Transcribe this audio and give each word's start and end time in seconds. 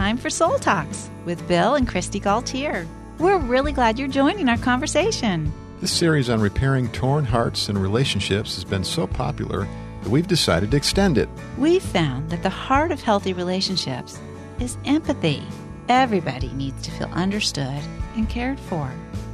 time 0.00 0.16
for 0.16 0.30
Soul 0.30 0.58
Talks 0.58 1.10
with 1.26 1.46
Bill 1.46 1.74
and 1.74 1.86
Kristi 1.86 2.22
Gaultiere. 2.22 2.86
We're 3.18 3.36
really 3.36 3.70
glad 3.70 3.98
you're 3.98 4.08
joining 4.08 4.48
our 4.48 4.56
conversation. 4.56 5.52
This 5.82 5.92
series 5.92 6.30
on 6.30 6.40
repairing 6.40 6.90
torn 6.92 7.26
hearts 7.26 7.68
and 7.68 7.76
relationships 7.76 8.54
has 8.54 8.64
been 8.64 8.82
so 8.82 9.06
popular 9.06 9.68
that 10.02 10.08
we've 10.08 10.26
decided 10.26 10.70
to 10.70 10.76
extend 10.78 11.18
it. 11.18 11.28
We've 11.58 11.82
found 11.82 12.30
that 12.30 12.42
the 12.42 12.48
heart 12.48 12.92
of 12.92 13.02
healthy 13.02 13.34
relationships 13.34 14.18
is 14.58 14.78
empathy. 14.86 15.42
Everybody 15.90 16.48
needs 16.54 16.80
to 16.84 16.90
feel 16.92 17.08
understood 17.08 17.82
and 18.16 18.26
cared 18.26 18.58
for. 18.58 18.86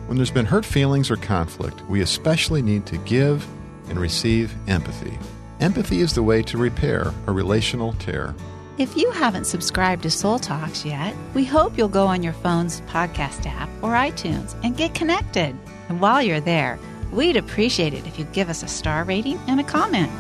When 0.09 0.17
there's 0.17 0.33
been 0.33 0.47
hurt 0.47 0.65
feelings 0.65 1.13
or 1.13 1.17
conflict, 1.17 1.81
we 1.83 2.01
especially 2.01 2.61
need 2.61 2.87
to 2.87 2.99
give 2.99 3.47
and 3.89 4.01
receive 4.01 4.53
empathy. 4.67 5.17
Empathy 5.61 6.01
is 6.01 6.13
the 6.13 6.25
way 6.25 6.43
to 6.43 6.59
repair 6.59 7.15
a 7.29 7.33
relational 7.33 7.93
tear. 8.01 8.35
If 8.79 8.95
you 8.95 9.11
haven't 9.11 9.47
subscribed 9.47 10.03
to 10.03 10.11
Soul 10.11 10.39
Talks 10.39 10.85
yet, 10.85 11.17
we 11.33 11.47
hope 11.47 11.79
you'll 11.79 11.89
go 11.89 12.07
on 12.07 12.23
your 12.23 12.35
phone's 12.35 12.83
podcast 12.83 13.47
app 13.47 13.71
or 13.81 13.93
iTunes 13.93 14.55
and 14.63 14.77
get 14.77 14.93
connected. 14.93 15.57
And 15.89 15.99
while 15.99 16.23
you're 16.23 16.41
there, 16.41 16.79
we'd 17.11 17.39
appreciate 17.39 17.95
it 17.95 18.07
if 18.07 18.19
you 18.19 18.27
give 18.27 18.51
us 18.51 18.63
a 18.63 18.69
star 18.69 19.05
rating 19.05 19.39
and 19.47 19.61
a 19.61 19.65
comment. 19.65 20.13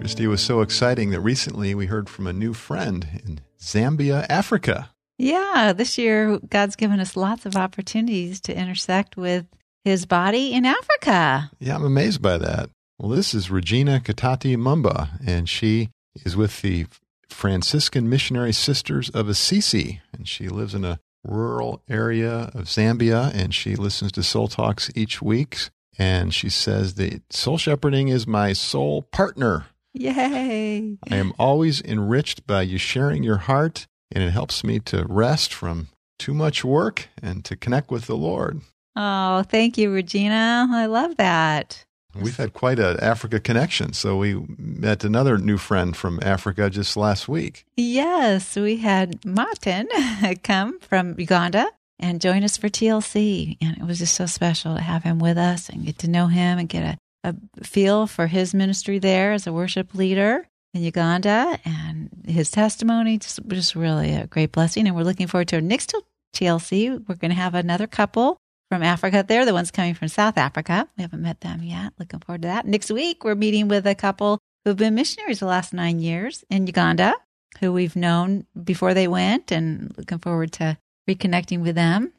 Kristi 0.00 0.26
was 0.26 0.40
so 0.40 0.62
exciting 0.62 1.10
that 1.10 1.20
recently 1.20 1.74
we 1.74 1.84
heard 1.84 2.08
from 2.08 2.26
a 2.26 2.32
new 2.32 2.54
friend 2.54 3.06
in 3.22 3.40
Zambia, 3.60 4.24
Africa. 4.30 4.88
Yeah, 5.18 5.74
this 5.76 5.98
year 5.98 6.38
God's 6.48 6.74
given 6.74 7.00
us 7.00 7.18
lots 7.18 7.44
of 7.44 7.54
opportunities 7.54 8.40
to 8.40 8.58
intersect 8.58 9.18
with 9.18 9.44
his 9.84 10.06
body 10.06 10.52
in 10.52 10.64
Africa. 10.64 11.50
Yeah, 11.58 11.74
I'm 11.74 11.84
amazed 11.84 12.22
by 12.22 12.38
that. 12.38 12.70
Well, 12.98 13.10
this 13.10 13.34
is 13.34 13.50
Regina 13.50 14.00
Katati 14.00 14.56
Mumba, 14.56 15.08
and 15.26 15.48
she 15.48 15.90
is 16.24 16.36
with 16.36 16.62
the 16.62 16.86
Franciscan 17.28 18.08
Missionary 18.08 18.52
Sisters 18.52 19.10
of 19.10 19.28
Assisi, 19.28 20.00
and 20.12 20.28
she 20.28 20.48
lives 20.48 20.74
in 20.74 20.84
a 20.84 21.00
rural 21.24 21.82
area 21.88 22.50
of 22.54 22.66
Zambia, 22.66 23.32
and 23.34 23.54
she 23.54 23.74
listens 23.74 24.12
to 24.12 24.22
Soul 24.22 24.48
Talks 24.48 24.90
each 24.94 25.22
week. 25.22 25.70
And 25.98 26.32
she 26.32 26.48
says 26.48 26.94
that 26.94 27.32
soul 27.32 27.58
shepherding 27.58 28.08
is 28.08 28.26
my 28.26 28.54
soul 28.54 29.02
partner. 29.02 29.66
Yay! 29.92 30.96
I 31.10 31.16
am 31.16 31.34
always 31.38 31.82
enriched 31.82 32.46
by 32.46 32.62
you 32.62 32.78
sharing 32.78 33.22
your 33.22 33.36
heart, 33.36 33.86
and 34.10 34.24
it 34.24 34.30
helps 34.30 34.64
me 34.64 34.78
to 34.80 35.04
rest 35.06 35.52
from 35.52 35.88
too 36.18 36.32
much 36.32 36.64
work 36.64 37.08
and 37.20 37.44
to 37.44 37.56
connect 37.56 37.90
with 37.90 38.06
the 38.06 38.16
Lord. 38.16 38.62
Oh, 38.94 39.42
thank 39.44 39.78
you, 39.78 39.90
Regina. 39.92 40.68
I 40.70 40.86
love 40.86 41.16
that. 41.16 41.84
We've 42.14 42.36
had 42.36 42.52
quite 42.52 42.78
an 42.78 43.00
Africa 43.00 43.40
connection. 43.40 43.94
So 43.94 44.18
we 44.18 44.44
met 44.58 45.02
another 45.02 45.38
new 45.38 45.56
friend 45.56 45.96
from 45.96 46.20
Africa 46.22 46.68
just 46.68 46.96
last 46.96 47.26
week. 47.26 47.64
Yes, 47.76 48.54
we 48.54 48.76
had 48.76 49.24
Martin 49.24 49.88
come 50.42 50.78
from 50.80 51.18
Uganda 51.18 51.70
and 51.98 52.20
join 52.20 52.44
us 52.44 52.58
for 52.58 52.68
TLC. 52.68 53.56
And 53.62 53.78
it 53.78 53.84
was 53.84 53.98
just 53.98 54.14
so 54.14 54.26
special 54.26 54.74
to 54.74 54.82
have 54.82 55.04
him 55.04 55.20
with 55.20 55.38
us 55.38 55.70
and 55.70 55.86
get 55.86 55.98
to 55.98 56.10
know 56.10 56.26
him 56.26 56.58
and 56.58 56.68
get 56.68 56.98
a, 57.24 57.30
a 57.30 57.64
feel 57.64 58.06
for 58.06 58.26
his 58.26 58.52
ministry 58.52 58.98
there 58.98 59.32
as 59.32 59.46
a 59.46 59.52
worship 59.52 59.94
leader 59.94 60.46
in 60.74 60.82
Uganda 60.82 61.58
and 61.64 62.10
his 62.26 62.50
testimony. 62.50 63.16
Just, 63.18 63.40
just 63.48 63.74
really 63.74 64.12
a 64.12 64.26
great 64.26 64.52
blessing. 64.52 64.86
And 64.86 64.94
we're 64.94 65.02
looking 65.02 65.28
forward 65.28 65.48
to 65.48 65.56
our 65.56 65.62
next 65.62 65.94
TLC. 66.34 66.90
We're 67.08 67.14
going 67.14 67.30
to 67.30 67.36
have 67.36 67.54
another 67.54 67.86
couple 67.86 68.36
from 68.72 68.82
Africa. 68.82 69.22
They're 69.22 69.44
the 69.44 69.52
ones 69.52 69.70
coming 69.70 69.92
from 69.92 70.08
South 70.08 70.38
Africa. 70.38 70.88
We 70.96 71.02
haven't 71.02 71.20
met 71.20 71.42
them 71.42 71.62
yet. 71.62 71.92
Looking 71.98 72.20
forward 72.20 72.40
to 72.40 72.48
that. 72.48 72.64
Next 72.64 72.90
week, 72.90 73.22
we're 73.22 73.34
meeting 73.34 73.68
with 73.68 73.86
a 73.86 73.94
couple 73.94 74.38
who've 74.64 74.78
been 74.78 74.94
missionaries 74.94 75.40
the 75.40 75.46
last 75.46 75.74
nine 75.74 75.98
years 75.98 76.42
in 76.48 76.66
Uganda, 76.66 77.14
who 77.60 77.70
we've 77.70 77.94
known 77.94 78.46
before 78.64 78.94
they 78.94 79.06
went, 79.06 79.52
and 79.52 79.92
looking 79.98 80.20
forward 80.20 80.52
to 80.52 80.78
reconnecting 81.06 81.60
with 81.60 81.74
them. 81.74 82.14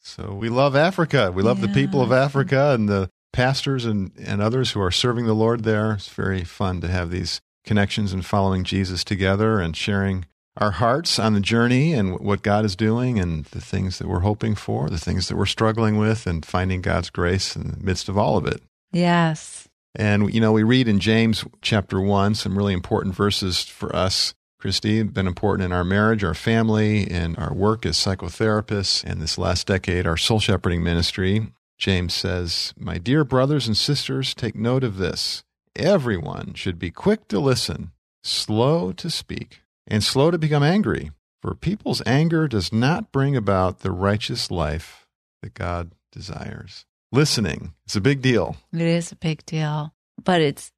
So 0.00 0.32
we 0.32 0.48
love 0.48 0.74
Africa. 0.74 1.30
We 1.30 1.42
love 1.42 1.58
yeah. 1.58 1.66
the 1.66 1.74
people 1.74 2.00
of 2.00 2.10
Africa 2.10 2.70
and 2.72 2.88
the 2.88 3.10
pastors 3.34 3.84
and, 3.84 4.10
and 4.18 4.40
others 4.40 4.70
who 4.70 4.80
are 4.80 4.90
serving 4.90 5.26
the 5.26 5.34
Lord 5.34 5.64
there. 5.64 5.92
It's 5.92 6.08
very 6.08 6.42
fun 6.42 6.80
to 6.80 6.88
have 6.88 7.10
these 7.10 7.42
connections 7.66 8.14
and 8.14 8.24
following 8.24 8.64
Jesus 8.64 9.04
together 9.04 9.60
and 9.60 9.76
sharing 9.76 10.24
our 10.58 10.72
hearts 10.72 11.18
on 11.18 11.34
the 11.34 11.40
journey 11.40 11.92
and 11.94 12.18
what 12.18 12.42
God 12.42 12.64
is 12.64 12.74
doing 12.74 13.18
and 13.18 13.44
the 13.46 13.60
things 13.60 13.98
that 13.98 14.08
we're 14.08 14.20
hoping 14.20 14.54
for, 14.56 14.90
the 14.90 14.98
things 14.98 15.28
that 15.28 15.36
we're 15.36 15.46
struggling 15.46 15.96
with, 15.96 16.26
and 16.26 16.44
finding 16.44 16.82
God's 16.82 17.10
grace 17.10 17.54
in 17.54 17.68
the 17.68 17.76
midst 17.78 18.08
of 18.08 18.18
all 18.18 18.36
of 18.36 18.46
it. 18.46 18.60
Yes. 18.92 19.68
And, 19.94 20.34
you 20.34 20.40
know, 20.40 20.52
we 20.52 20.64
read 20.64 20.88
in 20.88 20.98
James 20.98 21.44
chapter 21.62 22.00
1 22.00 22.34
some 22.34 22.58
really 22.58 22.74
important 22.74 23.14
verses 23.14 23.64
for 23.64 23.94
us, 23.94 24.34
Kristi, 24.60 25.12
been 25.12 25.28
important 25.28 25.64
in 25.64 25.72
our 25.72 25.84
marriage, 25.84 26.24
our 26.24 26.34
family, 26.34 27.08
and 27.08 27.38
our 27.38 27.54
work 27.54 27.86
as 27.86 27.96
psychotherapists. 27.96 29.04
And 29.04 29.22
this 29.22 29.38
last 29.38 29.68
decade, 29.68 30.06
our 30.06 30.16
soul 30.16 30.40
shepherding 30.40 30.82
ministry. 30.82 31.52
James 31.78 32.12
says, 32.12 32.74
My 32.76 32.98
dear 32.98 33.22
brothers 33.22 33.68
and 33.68 33.76
sisters, 33.76 34.34
take 34.34 34.56
note 34.56 34.82
of 34.82 34.96
this. 34.96 35.44
Everyone 35.76 36.54
should 36.54 36.76
be 36.80 36.90
quick 36.90 37.28
to 37.28 37.38
listen, 37.38 37.92
slow 38.24 38.90
to 38.92 39.08
speak 39.08 39.60
and 39.88 40.04
slow 40.04 40.30
to 40.30 40.38
become 40.38 40.62
angry, 40.62 41.10
for 41.42 41.54
people's 41.54 42.02
anger 42.06 42.46
does 42.46 42.72
not 42.72 43.10
bring 43.10 43.34
about 43.36 43.80
the 43.80 43.90
righteous 43.90 44.50
life 44.50 45.06
that 45.42 45.54
God 45.54 45.92
desires. 46.12 46.84
Listening 47.10 47.72
is 47.88 47.96
a 47.96 48.00
big 48.00 48.20
deal. 48.20 48.56
It 48.72 48.82
is 48.82 49.10
a 49.10 49.16
big 49.16 49.44
deal. 49.46 49.94
But 50.22 50.42
it's, 50.42 50.70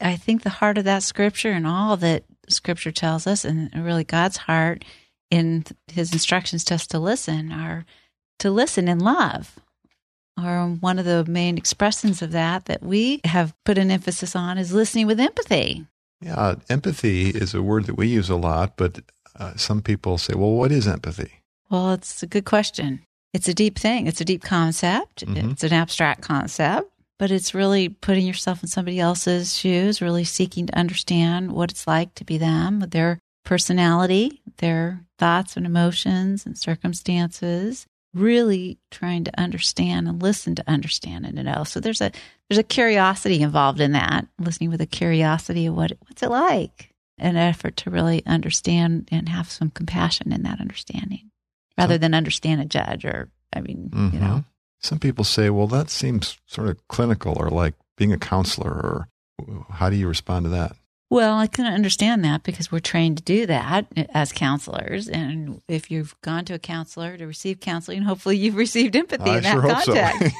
I 0.00 0.16
think, 0.16 0.42
the 0.42 0.50
heart 0.50 0.78
of 0.78 0.84
that 0.84 1.02
scripture 1.02 1.52
and 1.52 1.66
all 1.66 1.96
that 1.98 2.24
scripture 2.48 2.92
tells 2.92 3.26
us, 3.26 3.44
and 3.44 3.70
really 3.74 4.04
God's 4.04 4.36
heart 4.36 4.84
in 5.30 5.64
his 5.88 6.12
instructions 6.12 6.64
to 6.64 6.74
us 6.74 6.86
to 6.88 6.98
listen, 6.98 7.52
are 7.52 7.84
to 8.40 8.50
listen 8.50 8.88
in 8.88 8.98
love. 8.98 9.58
Or 10.42 10.66
one 10.80 10.98
of 10.98 11.04
the 11.04 11.24
main 11.24 11.56
expressions 11.56 12.20
of 12.20 12.32
that 12.32 12.66
that 12.66 12.82
we 12.82 13.20
have 13.24 13.54
put 13.64 13.78
an 13.78 13.90
emphasis 13.90 14.36
on 14.36 14.58
is 14.58 14.72
listening 14.72 15.06
with 15.06 15.20
empathy. 15.20 15.86
Yeah, 16.20 16.56
empathy 16.68 17.30
is 17.30 17.54
a 17.54 17.62
word 17.62 17.86
that 17.86 17.96
we 17.96 18.06
use 18.08 18.30
a 18.30 18.36
lot, 18.36 18.76
but 18.76 19.00
uh, 19.38 19.56
some 19.56 19.82
people 19.82 20.18
say, 20.18 20.34
well, 20.34 20.52
what 20.52 20.72
is 20.72 20.88
empathy? 20.88 21.40
Well, 21.70 21.92
it's 21.92 22.22
a 22.22 22.26
good 22.26 22.44
question. 22.44 23.02
It's 23.34 23.48
a 23.48 23.54
deep 23.54 23.78
thing, 23.78 24.06
it's 24.06 24.20
a 24.20 24.24
deep 24.24 24.42
concept, 24.42 25.26
mm-hmm. 25.26 25.50
it's 25.50 25.62
an 25.62 25.72
abstract 25.72 26.22
concept, 26.22 26.90
but 27.18 27.30
it's 27.30 27.54
really 27.54 27.90
putting 27.90 28.26
yourself 28.26 28.62
in 28.62 28.68
somebody 28.68 28.98
else's 28.98 29.58
shoes, 29.58 30.00
really 30.00 30.24
seeking 30.24 30.66
to 30.66 30.78
understand 30.78 31.52
what 31.52 31.70
it's 31.70 31.86
like 31.86 32.14
to 32.14 32.24
be 32.24 32.38
them, 32.38 32.80
their 32.80 33.18
personality, 33.44 34.40
their 34.58 35.04
thoughts 35.18 35.56
and 35.56 35.66
emotions 35.66 36.46
and 36.46 36.56
circumstances, 36.56 37.86
really 38.16 38.78
trying 38.90 39.24
to 39.24 39.40
understand 39.40 40.08
and 40.08 40.22
listen 40.22 40.54
to 40.54 40.64
understand 40.66 41.26
and 41.26 41.36
to 41.36 41.42
know. 41.42 41.64
So 41.64 41.80
there's 41.80 42.00
a 42.00 42.10
there's 42.48 42.58
a 42.58 42.64
curiosity 42.64 43.42
involved 43.42 43.80
in 43.80 43.92
that, 43.92 44.26
listening 44.38 44.70
with 44.70 44.80
a 44.80 44.86
curiosity 44.86 45.66
of 45.66 45.74
what 45.74 45.92
what's 46.06 46.22
it 46.22 46.30
like, 46.30 46.94
an 47.18 47.36
effort 47.36 47.76
to 47.78 47.90
really 47.90 48.24
understand 48.26 49.08
and 49.12 49.28
have 49.28 49.50
some 49.50 49.70
compassion 49.70 50.32
in 50.32 50.42
that 50.44 50.60
understanding, 50.60 51.30
rather 51.78 51.98
than 51.98 52.14
understand 52.14 52.60
a 52.60 52.64
judge 52.64 53.04
or 53.04 53.30
I 53.52 53.60
mean, 53.60 53.90
mm-hmm. 53.92 54.14
you 54.14 54.20
know. 54.20 54.44
Some 54.80 54.98
people 54.98 55.24
say, 55.24 55.50
well, 55.50 55.66
that 55.68 55.90
seems 55.90 56.38
sort 56.46 56.68
of 56.68 56.86
clinical 56.88 57.34
or 57.36 57.48
like 57.48 57.74
being 57.96 58.12
a 58.12 58.18
counselor, 58.18 58.70
or 58.70 59.08
how 59.70 59.90
do 59.90 59.96
you 59.96 60.06
respond 60.06 60.44
to 60.44 60.50
that? 60.50 60.76
Well, 61.08 61.38
I 61.38 61.46
can 61.46 61.66
understand 61.66 62.24
that 62.24 62.42
because 62.42 62.72
we're 62.72 62.80
trained 62.80 63.18
to 63.18 63.22
do 63.22 63.46
that 63.46 63.86
as 64.12 64.32
counselors. 64.32 65.08
And 65.08 65.62
if 65.68 65.88
you've 65.88 66.20
gone 66.20 66.44
to 66.46 66.54
a 66.54 66.58
counselor 66.58 67.16
to 67.16 67.26
receive 67.28 67.60
counseling, 67.60 68.02
hopefully 68.02 68.36
you've 68.36 68.56
received 68.56 68.96
empathy 68.96 69.30
I 69.30 69.36
in 69.36 69.42
that 69.44 69.52
sure 69.52 69.62
context. 69.62 70.36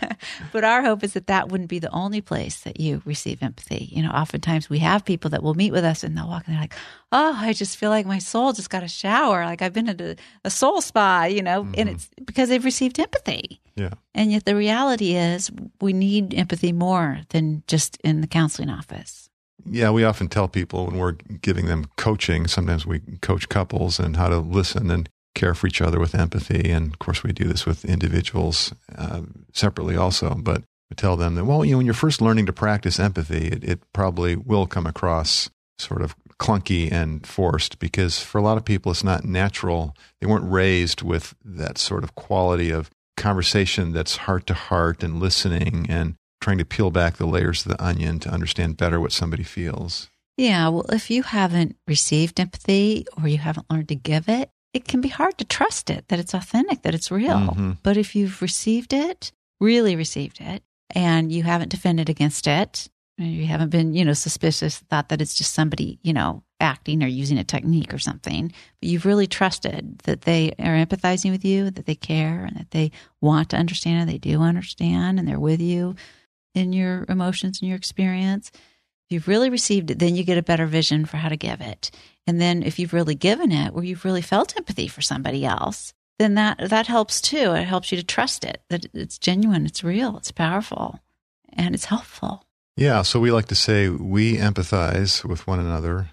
So. 0.00 0.08
but 0.52 0.64
our 0.64 0.82
hope 0.82 1.04
is 1.04 1.12
that 1.12 1.28
that 1.28 1.50
wouldn't 1.50 1.70
be 1.70 1.78
the 1.78 1.90
only 1.90 2.20
place 2.20 2.62
that 2.62 2.80
you 2.80 3.00
receive 3.04 3.44
empathy. 3.44 3.90
You 3.92 4.02
know, 4.02 4.10
oftentimes 4.10 4.68
we 4.68 4.80
have 4.80 5.04
people 5.04 5.30
that 5.30 5.42
will 5.42 5.54
meet 5.54 5.70
with 5.70 5.84
us 5.84 6.02
and 6.02 6.16
they'll 6.16 6.26
walk 6.26 6.48
and 6.48 6.56
they're 6.56 6.62
like, 6.62 6.74
oh, 7.12 7.36
I 7.38 7.52
just 7.52 7.76
feel 7.76 7.90
like 7.90 8.04
my 8.04 8.18
soul 8.18 8.52
just 8.52 8.70
got 8.70 8.82
a 8.82 8.88
shower. 8.88 9.44
Like 9.44 9.62
I've 9.62 9.72
been 9.72 9.88
at 9.88 10.00
a, 10.00 10.16
a 10.44 10.50
soul 10.50 10.80
spa, 10.80 11.24
you 11.24 11.42
know, 11.42 11.62
mm-hmm. 11.62 11.74
and 11.78 11.88
it's 11.90 12.10
because 12.24 12.48
they've 12.48 12.64
received 12.64 12.98
empathy. 12.98 13.60
Yeah. 13.76 13.90
And 14.16 14.32
yet 14.32 14.46
the 14.46 14.56
reality 14.56 15.14
is 15.14 15.48
we 15.80 15.92
need 15.92 16.34
empathy 16.34 16.72
more 16.72 17.20
than 17.28 17.62
just 17.68 17.98
in 18.02 18.20
the 18.20 18.26
counseling 18.26 18.68
office. 18.68 19.28
Yeah, 19.64 19.90
we 19.90 20.04
often 20.04 20.28
tell 20.28 20.48
people 20.48 20.86
when 20.86 20.98
we're 20.98 21.12
giving 21.12 21.66
them 21.66 21.86
coaching, 21.96 22.46
sometimes 22.46 22.86
we 22.86 23.00
coach 23.20 23.48
couples 23.48 23.98
and 23.98 24.16
how 24.16 24.28
to 24.28 24.38
listen 24.38 24.90
and 24.90 25.08
care 25.34 25.54
for 25.54 25.66
each 25.66 25.80
other 25.80 25.98
with 25.98 26.14
empathy. 26.14 26.70
And 26.70 26.92
of 26.92 26.98
course, 26.98 27.22
we 27.22 27.32
do 27.32 27.44
this 27.44 27.64
with 27.64 27.84
individuals 27.84 28.72
uh, 28.96 29.22
separately 29.52 29.96
also. 29.96 30.34
But 30.34 30.62
we 30.90 30.96
tell 30.96 31.16
them 31.16 31.36
that, 31.36 31.44
well, 31.44 31.64
you 31.64 31.72
know, 31.72 31.78
when 31.78 31.86
you're 31.86 31.94
first 31.94 32.20
learning 32.20 32.46
to 32.46 32.52
practice 32.52 32.98
empathy, 33.00 33.48
it, 33.48 33.64
it 33.64 33.80
probably 33.92 34.36
will 34.36 34.66
come 34.66 34.86
across 34.86 35.48
sort 35.78 36.02
of 36.02 36.14
clunky 36.38 36.90
and 36.90 37.26
forced 37.26 37.78
because 37.78 38.20
for 38.20 38.38
a 38.38 38.42
lot 38.42 38.56
of 38.56 38.64
people, 38.64 38.92
it's 38.92 39.04
not 39.04 39.24
natural. 39.24 39.96
They 40.20 40.26
weren't 40.26 40.50
raised 40.50 41.02
with 41.02 41.34
that 41.44 41.78
sort 41.78 42.04
of 42.04 42.14
quality 42.14 42.70
of 42.70 42.90
conversation 43.16 43.92
that's 43.92 44.16
heart 44.16 44.46
to 44.48 44.54
heart 44.54 45.02
and 45.02 45.20
listening 45.20 45.86
and 45.88 46.16
trying 46.42 46.58
to 46.58 46.64
peel 46.64 46.90
back 46.90 47.16
the 47.16 47.26
layers 47.26 47.64
of 47.64 47.72
the 47.72 47.82
onion 47.82 48.18
to 48.18 48.28
understand 48.28 48.76
better 48.76 49.00
what 49.00 49.12
somebody 49.12 49.44
feels. 49.44 50.10
Yeah, 50.36 50.68
well, 50.68 50.86
if 50.90 51.10
you 51.10 51.22
haven't 51.22 51.76
received 51.86 52.40
empathy 52.40 53.06
or 53.16 53.28
you 53.28 53.38
haven't 53.38 53.70
learned 53.70 53.88
to 53.88 53.94
give 53.94 54.28
it, 54.28 54.50
it 54.74 54.86
can 54.86 55.00
be 55.00 55.08
hard 55.08 55.38
to 55.38 55.44
trust 55.44 55.88
it, 55.88 56.08
that 56.08 56.18
it's 56.18 56.34
authentic, 56.34 56.82
that 56.82 56.94
it's 56.94 57.10
real. 57.10 57.38
Mhm. 57.38 57.78
But 57.82 57.96
if 57.96 58.16
you've 58.16 58.42
received 58.42 58.92
it, 58.92 59.30
really 59.60 59.94
received 59.94 60.40
it, 60.40 60.62
and 60.90 61.30
you 61.30 61.42
haven't 61.42 61.68
defended 61.68 62.08
against 62.08 62.46
it, 62.46 62.88
and 63.18 63.32
you 63.32 63.46
haven't 63.46 63.68
been, 63.68 63.94
you 63.94 64.04
know, 64.04 64.14
suspicious, 64.14 64.78
thought 64.78 65.10
that 65.10 65.20
it's 65.20 65.34
just 65.34 65.52
somebody, 65.52 65.98
you 66.02 66.14
know, 66.14 66.42
acting 66.58 67.02
or 67.02 67.06
using 67.06 67.38
a 67.38 67.44
technique 67.44 67.92
or 67.92 67.98
something, 67.98 68.50
but 68.80 68.88
you've 68.88 69.04
really 69.04 69.26
trusted 69.26 69.98
that 70.04 70.22
they 70.22 70.52
are 70.58 70.84
empathizing 70.84 71.30
with 71.30 71.44
you, 71.44 71.70
that 71.70 71.84
they 71.86 71.94
care, 71.94 72.44
and 72.46 72.56
that 72.56 72.70
they 72.70 72.90
want 73.20 73.50
to 73.50 73.56
understand, 73.56 74.00
and 74.00 74.10
they 74.10 74.18
do 74.18 74.40
understand, 74.40 75.18
and 75.18 75.28
they're 75.28 75.38
with 75.38 75.60
you 75.60 75.94
in 76.54 76.72
your 76.72 77.04
emotions 77.08 77.60
and 77.60 77.68
your 77.68 77.76
experience. 77.76 78.50
If 78.54 79.14
you've 79.14 79.28
really 79.28 79.50
received 79.50 79.90
it, 79.90 79.98
then 79.98 80.16
you 80.16 80.24
get 80.24 80.38
a 80.38 80.42
better 80.42 80.66
vision 80.66 81.04
for 81.04 81.16
how 81.16 81.28
to 81.28 81.36
give 81.36 81.60
it. 81.60 81.90
And 82.26 82.40
then 82.40 82.62
if 82.62 82.78
you've 82.78 82.92
really 82.92 83.14
given 83.14 83.52
it, 83.52 83.74
where 83.74 83.84
you've 83.84 84.04
really 84.04 84.22
felt 84.22 84.56
empathy 84.56 84.88
for 84.88 85.02
somebody 85.02 85.44
else, 85.44 85.92
then 86.18 86.34
that 86.34 86.70
that 86.70 86.86
helps 86.86 87.20
too. 87.20 87.52
It 87.52 87.64
helps 87.64 87.90
you 87.90 87.98
to 87.98 88.04
trust 88.04 88.44
it 88.44 88.62
that 88.68 88.86
it's 88.94 89.18
genuine, 89.18 89.66
it's 89.66 89.82
real, 89.82 90.16
it's 90.16 90.30
powerful, 90.30 91.00
and 91.52 91.74
it's 91.74 91.86
helpful. 91.86 92.44
Yeah, 92.76 93.02
so 93.02 93.20
we 93.20 93.30
like 93.30 93.48
to 93.48 93.54
say 93.54 93.88
we 93.88 94.36
empathize 94.36 95.24
with 95.24 95.46
one 95.46 95.60
another 95.60 96.10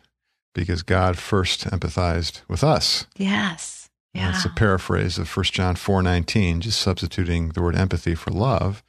because 0.53 0.81
God 0.83 1.17
first 1.17 1.65
empathized 1.65 2.41
with 2.49 2.63
us. 2.63 3.05
Yes. 3.15 3.89
Yeah. 4.13 4.31
That's 4.31 4.45
a 4.45 4.49
paraphrase 4.49 5.17
of 5.17 5.29
1 5.29 5.43
John 5.45 5.75
4:19, 5.75 6.59
just 6.59 6.81
substituting 6.81 7.49
the 7.49 7.61
word 7.61 7.75
empathy 7.75 8.15
for 8.15 8.31
love 8.31 8.83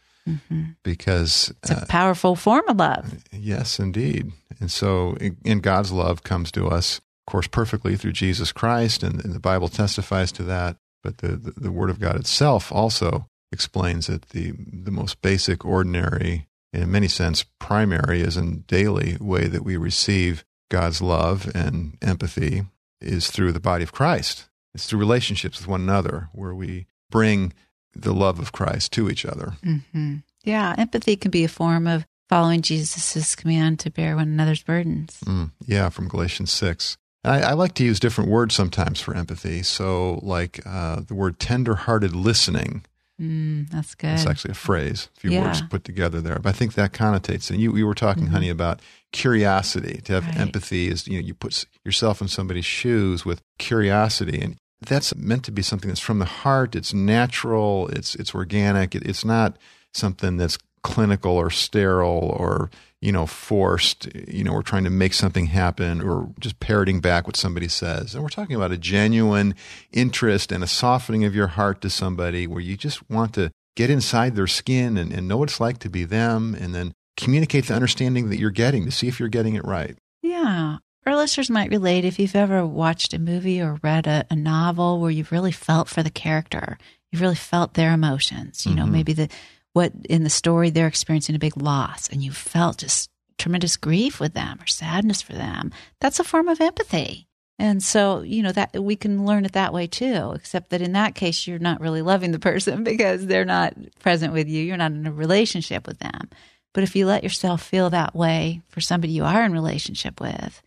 hmm 0.49 0.65
because 0.83 1.53
It's 1.63 1.71
a 1.71 1.83
uh, 1.83 1.87
powerful 1.87 2.37
form 2.37 2.67
of 2.69 2.77
love. 2.79 3.23
yes, 3.33 3.79
indeed. 3.79 4.33
And 4.61 4.71
so 4.71 5.15
in, 5.21 5.37
in 5.45 5.61
God's 5.61 5.93
love 5.93 6.23
comes 6.23 6.51
to 6.53 6.69
us, 6.69 6.99
of 6.99 7.33
course, 7.33 7.47
perfectly 7.47 7.97
through 7.97 8.13
Jesus 8.13 8.53
Christ, 8.53 9.03
and, 9.03 9.25
and 9.25 9.35
the 9.35 9.41
Bible 9.41 9.69
testifies 9.69 10.33
to 10.33 10.43
that. 10.45 10.77
But 11.03 11.19
the, 11.19 11.29
the, 11.29 11.53
the 11.53 11.73
Word 11.73 11.91
of 11.91 12.01
God 12.01 12.17
itself 12.17 12.71
also 12.73 13.27
explains 13.53 14.07
that 14.07 14.31
the, 14.31 14.53
the 14.57 14.91
most 14.91 15.21
basic, 15.23 15.65
ordinary, 15.65 16.47
and 16.73 16.83
in 16.83 16.91
many 16.91 17.09
sense, 17.09 17.45
primary, 17.59 18.21
is 18.21 18.37
in 18.37 18.61
daily 18.67 19.17
way 19.21 19.47
that 19.49 19.65
we 19.65 19.77
receive 19.77 20.45
God's 20.71 21.03
love 21.03 21.51
and 21.55 21.97
empathy 22.01 22.65
is 23.01 23.31
through 23.31 23.53
the 23.53 23.61
body 23.61 23.83
of 23.83 23.93
Christ. 23.93 24.49
It's 24.75 24.87
through 24.87 25.01
relationships 25.01 25.59
with 25.59 25.69
one 25.69 25.81
another 25.81 26.29
where 26.33 26.55
we 26.55 26.87
bring 27.11 27.53
the 27.95 28.13
love 28.15 28.39
of 28.39 28.53
Christ 28.53 28.93
to 28.93 29.09
each 29.11 29.25
other. 29.27 29.55
hmm 29.63 30.17
Yeah. 30.45 30.75
Empathy 30.79 31.17
can 31.17 31.31
be 31.31 31.45
a 31.45 31.49
form 31.49 31.87
of 31.87 32.07
following 32.29 32.63
Jesus' 32.63 33.35
command 33.35 33.81
to 33.81 33.91
bear 33.91 34.15
one 34.17 34.29
another's 34.29 34.63
burdens. 34.63 35.19
Mm, 35.27 35.51
yeah, 35.67 35.89
from 35.89 36.09
Galatians 36.09 36.53
6. 36.53 36.97
I, 37.25 37.41
I 37.43 37.53
like 37.53 37.75
to 37.75 37.85
use 37.85 37.99
different 38.01 38.31
words 38.31 38.55
sometimes 38.55 39.01
for 39.01 39.15
empathy. 39.15 39.63
So, 39.63 40.21
like 40.23 40.61
uh, 40.65 41.01
the 41.07 41.15
word 41.15 41.39
tender 41.39 41.75
hearted 41.75 42.15
listening. 42.15 42.85
Mm, 43.21 43.69
that's 43.69 43.95
good. 43.95 44.13
It's 44.13 44.27
actually 44.27 44.53
a 44.53 44.55
phrase, 44.55 45.11
a 45.17 45.21
few 45.21 45.33
Yeah. 45.33 45.43
words 45.43 45.61
put 45.69 45.85
together 45.85 46.23
there. 46.23 46.39
But 46.39 46.49
I 46.49 46.53
think 46.53 46.73
that 46.75 46.93
connotates. 46.95 47.51
And 47.51 47.61
you, 47.61 47.77
you 47.77 47.87
were 47.87 47.95
talking, 47.95 48.29
Mhm. 48.29 48.31
honey, 48.31 48.49
about 48.49 48.81
curiosity. 49.13 50.01
To 50.05 50.15
have 50.15 50.27
Right. 50.29 50.37
empathy 50.39 50.89
is, 50.89 51.07
you 51.07 51.21
know, 51.21 51.27
you 51.27 51.35
put 51.35 51.67
yourself 51.85 52.23
in 52.23 52.29
somebody's 52.29 52.65
shoes 52.65 53.25
with 53.27 53.43
curiosity. 53.59 54.41
And 54.41 54.57
that's 54.81 55.15
meant 55.15 55.45
to 55.45 55.53
be 55.53 55.63
something 55.63 55.89
that's 55.89 56.01
from 56.01 56.19
the 56.19 56.25
heart. 56.25 56.75
It's 56.75 56.95
natural. 56.95 57.89
It's, 57.89 58.15
it's 58.15 58.35
organic. 58.35 58.95
It, 58.95 59.07
it's 59.07 59.25
not 59.25 59.57
something 59.93 60.37
that's 60.37 60.59
clinical 60.83 61.33
or 61.33 61.51
sterile 61.51 62.35
or, 62.39 62.71
you 63.01 63.13
know, 63.13 63.27
forced. 63.27 64.09
You 64.15 64.45
know, 64.45 64.53
we're 64.53 64.63
trying 64.63 64.85
to 64.85 64.91
make 64.91 65.13
something 65.13 65.47
happen 65.47 66.01
or 66.01 66.33
just 66.41 66.61
parroting 66.61 67.01
back 67.01 67.27
what 67.27 67.37
somebody 67.37 67.69
says. 67.69 68.15
And 68.15 68.23
we're 68.23 68.31
talking 68.31 68.57
about 68.57 68.73
a 68.73 68.79
genuine 68.79 69.55
interest 69.93 70.53
and 70.53 70.65
a 70.65 70.69
softening 70.69 71.25
of 71.25 71.35
your 71.35 71.49
heart 71.49 71.81
to 71.83 71.91
somebody 71.91 72.47
where 72.47 72.63
you 72.63 72.77
just 72.77 73.09
want 73.11 73.35
to 73.35 73.51
get 73.77 73.91
inside 73.91 74.35
their 74.35 74.47
skin 74.47 74.97
and, 74.97 75.13
and 75.13 75.29
know 75.29 75.37
what 75.37 75.51
it's 75.51 75.61
like 75.61 75.79
to 75.79 75.91
be 75.91 76.05
them 76.05 76.55
and 76.59 76.75
then 76.75 76.93
communicate 77.17 77.67
the 77.67 77.75
understanding 77.75 78.31
that 78.31 78.39
you're 78.39 78.51
getting 78.51 78.85
to 78.85 78.91
see 78.91 79.09
if 79.09 79.21
you're 79.21 79.29
getting 79.29 79.55
it 79.55 79.65
right. 79.65 79.97
Yeah. 80.23 80.79
Our 81.07 81.17
listeners 81.17 81.51
might 81.51 81.71
relate 81.71 82.05
if 82.05 82.19
you've 82.19 82.37
ever 82.37 82.65
watched 82.67 83.15
a 83.15 83.19
movie 83.19 83.61
or 83.61 83.79
read 83.83 84.07
a, 84.07 84.25
a 84.31 84.37
novel 84.37 85.01
where 85.01 85.11
you've 85.11 85.33
really 85.33 85.53
felt 85.53 85.89
for 85.89 86.03
the 86.03 86.11
character. 86.11 86.77
You've 87.11 87.23
really 87.23 87.35
felt 87.35 87.75
their 87.75 87.93
emotions. 87.93 88.67
You 88.67 88.75
know, 88.75 88.85
Mhm. 88.85 88.91
maybe 88.93 89.13
the 89.15 89.29
what 89.73 89.93
in 90.09 90.25
the 90.25 90.31
story 90.31 90.69
they're 90.71 90.87
experiencing 90.89 91.37
a 91.37 91.39
big 91.39 91.57
loss 91.57 92.09
and 92.09 92.23
you 92.25 92.33
felt 92.33 92.79
just 92.79 93.09
tremendous 93.39 93.77
grief 93.77 94.19
with 94.21 94.35
them 94.35 94.59
or 94.61 94.67
sadness 94.67 95.23
for 95.23 95.33
them. 95.33 95.73
That's 96.01 96.19
a 96.21 96.25
form 96.25 96.49
of 96.49 96.61
empathy. 96.61 97.29
And 97.59 97.83
so, 97.83 98.23
you 98.23 98.43
know, 98.43 98.53
that 98.53 98.83
we 98.83 98.97
can 98.97 99.25
learn 99.27 99.45
it 99.45 99.53
that 99.53 99.73
way 99.73 99.87
too, 99.87 100.33
except 100.35 100.71
that 100.71 100.83
in 100.83 100.93
that 100.93 101.15
case 101.15 101.47
you're 101.47 101.59
not 101.59 101.81
really 101.81 102.03
loving 102.03 102.33
the 102.33 102.39
person 102.39 102.85
because 102.93 103.27
they're 103.27 103.45
not 103.45 103.75
present 104.01 104.33
with 104.33 104.49
you. 104.49 104.63
You're 104.63 104.77
not 104.77 104.93
in 104.93 105.07
a 105.07 105.13
relationship 105.13 105.87
with 105.87 105.99
them. 106.01 106.29
But 106.75 106.83
if 106.85 106.95
you 106.97 107.07
let 107.07 107.23
yourself 107.23 107.63
feel 107.63 107.91
that 107.91 108.15
way 108.15 108.61
for 108.69 108.81
somebody 108.81 109.13
you 109.13 109.25
are 109.25 109.45
in 109.45 109.53
relationship 109.53 110.21
with, 110.21 110.63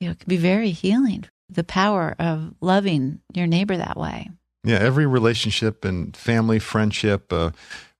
you 0.00 0.08
know, 0.08 0.12
it 0.12 0.20
can 0.20 0.28
be 0.28 0.36
very 0.36 0.70
healing. 0.70 1.24
The 1.48 1.64
power 1.64 2.14
of 2.18 2.54
loving 2.60 3.20
your 3.34 3.46
neighbor 3.46 3.76
that 3.76 3.96
way. 3.96 4.30
Yeah, 4.64 4.78
every 4.78 5.06
relationship 5.06 5.84
and 5.84 6.16
family, 6.16 6.58
friendship, 6.58 7.32
uh, 7.32 7.50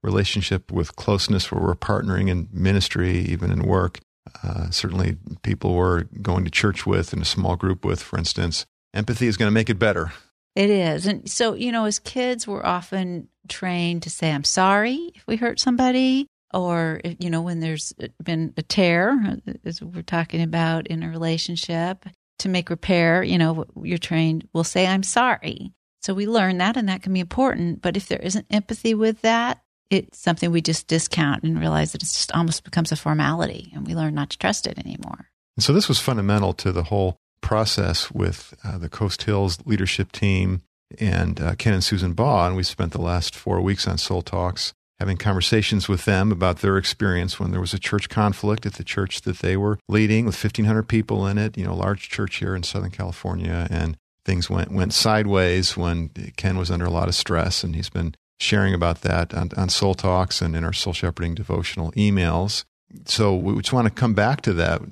relationship 0.02 0.70
with 0.72 0.96
closeness 0.96 1.50
where 1.50 1.62
we're 1.62 1.74
partnering 1.74 2.28
in 2.28 2.48
ministry, 2.52 3.18
even 3.18 3.50
in 3.50 3.62
work, 3.62 4.00
uh, 4.42 4.70
certainly 4.70 5.16
people 5.42 5.74
we're 5.74 6.04
going 6.22 6.44
to 6.44 6.50
church 6.50 6.86
with 6.86 7.12
in 7.12 7.20
a 7.20 7.24
small 7.24 7.56
group 7.56 7.84
with, 7.84 8.02
for 8.02 8.18
instance, 8.18 8.66
empathy 8.94 9.26
is 9.26 9.36
going 9.36 9.48
to 9.48 9.54
make 9.54 9.70
it 9.70 9.78
better. 9.78 10.12
It 10.56 10.70
is. 10.70 11.06
And 11.06 11.30
so, 11.30 11.54
you 11.54 11.72
know, 11.72 11.84
as 11.84 11.98
kids, 11.98 12.46
we're 12.46 12.64
often 12.64 13.28
trained 13.48 14.02
to 14.02 14.10
say, 14.10 14.30
I'm 14.30 14.44
sorry 14.44 15.12
if 15.14 15.26
we 15.26 15.36
hurt 15.36 15.60
somebody, 15.60 16.26
or, 16.52 17.00
you 17.18 17.30
know, 17.30 17.42
when 17.42 17.60
there's 17.60 17.92
been 18.22 18.52
a 18.56 18.62
tear, 18.62 19.38
as 19.64 19.80
we're 19.82 20.02
talking 20.02 20.42
about 20.42 20.86
in 20.86 21.02
a 21.02 21.08
relationship, 21.08 22.06
to 22.40 22.48
make 22.48 22.70
repair, 22.70 23.22
you 23.22 23.38
know, 23.38 23.66
you're 23.82 23.98
trained, 23.98 24.48
we'll 24.52 24.64
say, 24.64 24.86
I'm 24.86 25.02
sorry. 25.02 25.72
So 26.02 26.14
we 26.14 26.26
learn 26.26 26.58
that, 26.58 26.76
and 26.76 26.88
that 26.88 27.02
can 27.02 27.12
be 27.12 27.20
important. 27.20 27.82
But 27.82 27.96
if 27.96 28.08
there 28.08 28.18
isn't 28.18 28.46
empathy 28.50 28.94
with 28.94 29.20
that, 29.20 29.60
it's 29.90 30.18
something 30.18 30.50
we 30.50 30.62
just 30.62 30.86
discount 30.86 31.42
and 31.42 31.60
realize 31.60 31.92
that 31.92 32.02
it's 32.02 32.14
just 32.14 32.32
almost 32.32 32.64
becomes 32.64 32.92
a 32.92 32.96
formality, 32.96 33.70
and 33.74 33.86
we 33.86 33.94
learn 33.94 34.14
not 34.14 34.30
to 34.30 34.38
trust 34.38 34.66
it 34.66 34.78
anymore. 34.78 35.28
And 35.56 35.64
so 35.64 35.72
this 35.72 35.88
was 35.88 35.98
fundamental 35.98 36.54
to 36.54 36.72
the 36.72 36.84
whole 36.84 37.16
process 37.42 38.10
with 38.10 38.54
uh, 38.64 38.78
the 38.78 38.88
Coast 38.88 39.24
Hills 39.24 39.58
leadership 39.66 40.12
team 40.12 40.62
and 40.98 41.40
uh, 41.40 41.54
Ken 41.56 41.74
and 41.74 41.84
Susan 41.84 42.14
Baugh. 42.14 42.46
And 42.46 42.56
we 42.56 42.62
spent 42.62 42.92
the 42.92 43.00
last 43.00 43.34
four 43.34 43.60
weeks 43.60 43.86
on 43.86 43.98
Soul 43.98 44.22
Talks 44.22 44.72
having 45.00 45.16
conversations 45.16 45.88
with 45.88 46.04
them 46.04 46.30
about 46.30 46.58
their 46.58 46.76
experience 46.76 47.40
when 47.40 47.50
there 47.50 47.60
was 47.60 47.74
a 47.74 47.78
church 47.78 48.08
conflict 48.08 48.66
at 48.66 48.74
the 48.74 48.84
church 48.84 49.22
that 49.22 49.38
they 49.38 49.56
were 49.56 49.78
leading 49.88 50.26
with 50.26 50.42
1,500 50.42 50.84
people 50.84 51.26
in 51.26 51.38
it, 51.38 51.56
you 51.58 51.64
know, 51.64 51.72
a 51.72 51.74
large 51.74 52.08
church 52.08 52.36
here 52.36 52.54
in 52.54 52.62
Southern 52.62 52.90
California. 52.90 53.66
And 53.70 53.96
things 54.24 54.48
went, 54.48 54.70
went 54.70 54.92
sideways 54.92 55.76
when 55.76 56.10
Ken 56.36 56.58
was 56.58 56.70
under 56.70 56.84
a 56.84 56.90
lot 56.90 57.08
of 57.08 57.14
stress. 57.14 57.64
And 57.64 57.74
he's 57.74 57.90
been 57.90 58.14
sharing 58.38 58.74
about 58.74 59.00
that 59.00 59.34
on, 59.34 59.50
on 59.56 59.68
Soul 59.70 59.94
Talks 59.94 60.40
and 60.40 60.54
in 60.54 60.64
our 60.64 60.72
Soul 60.72 60.92
Shepherding 60.92 61.34
devotional 61.34 61.92
emails 61.92 62.64
so 63.06 63.36
we 63.36 63.54
just 63.60 63.72
want 63.72 63.86
to 63.86 63.94
come 63.94 64.14
back 64.14 64.40
to 64.42 64.52
that, 64.54 64.82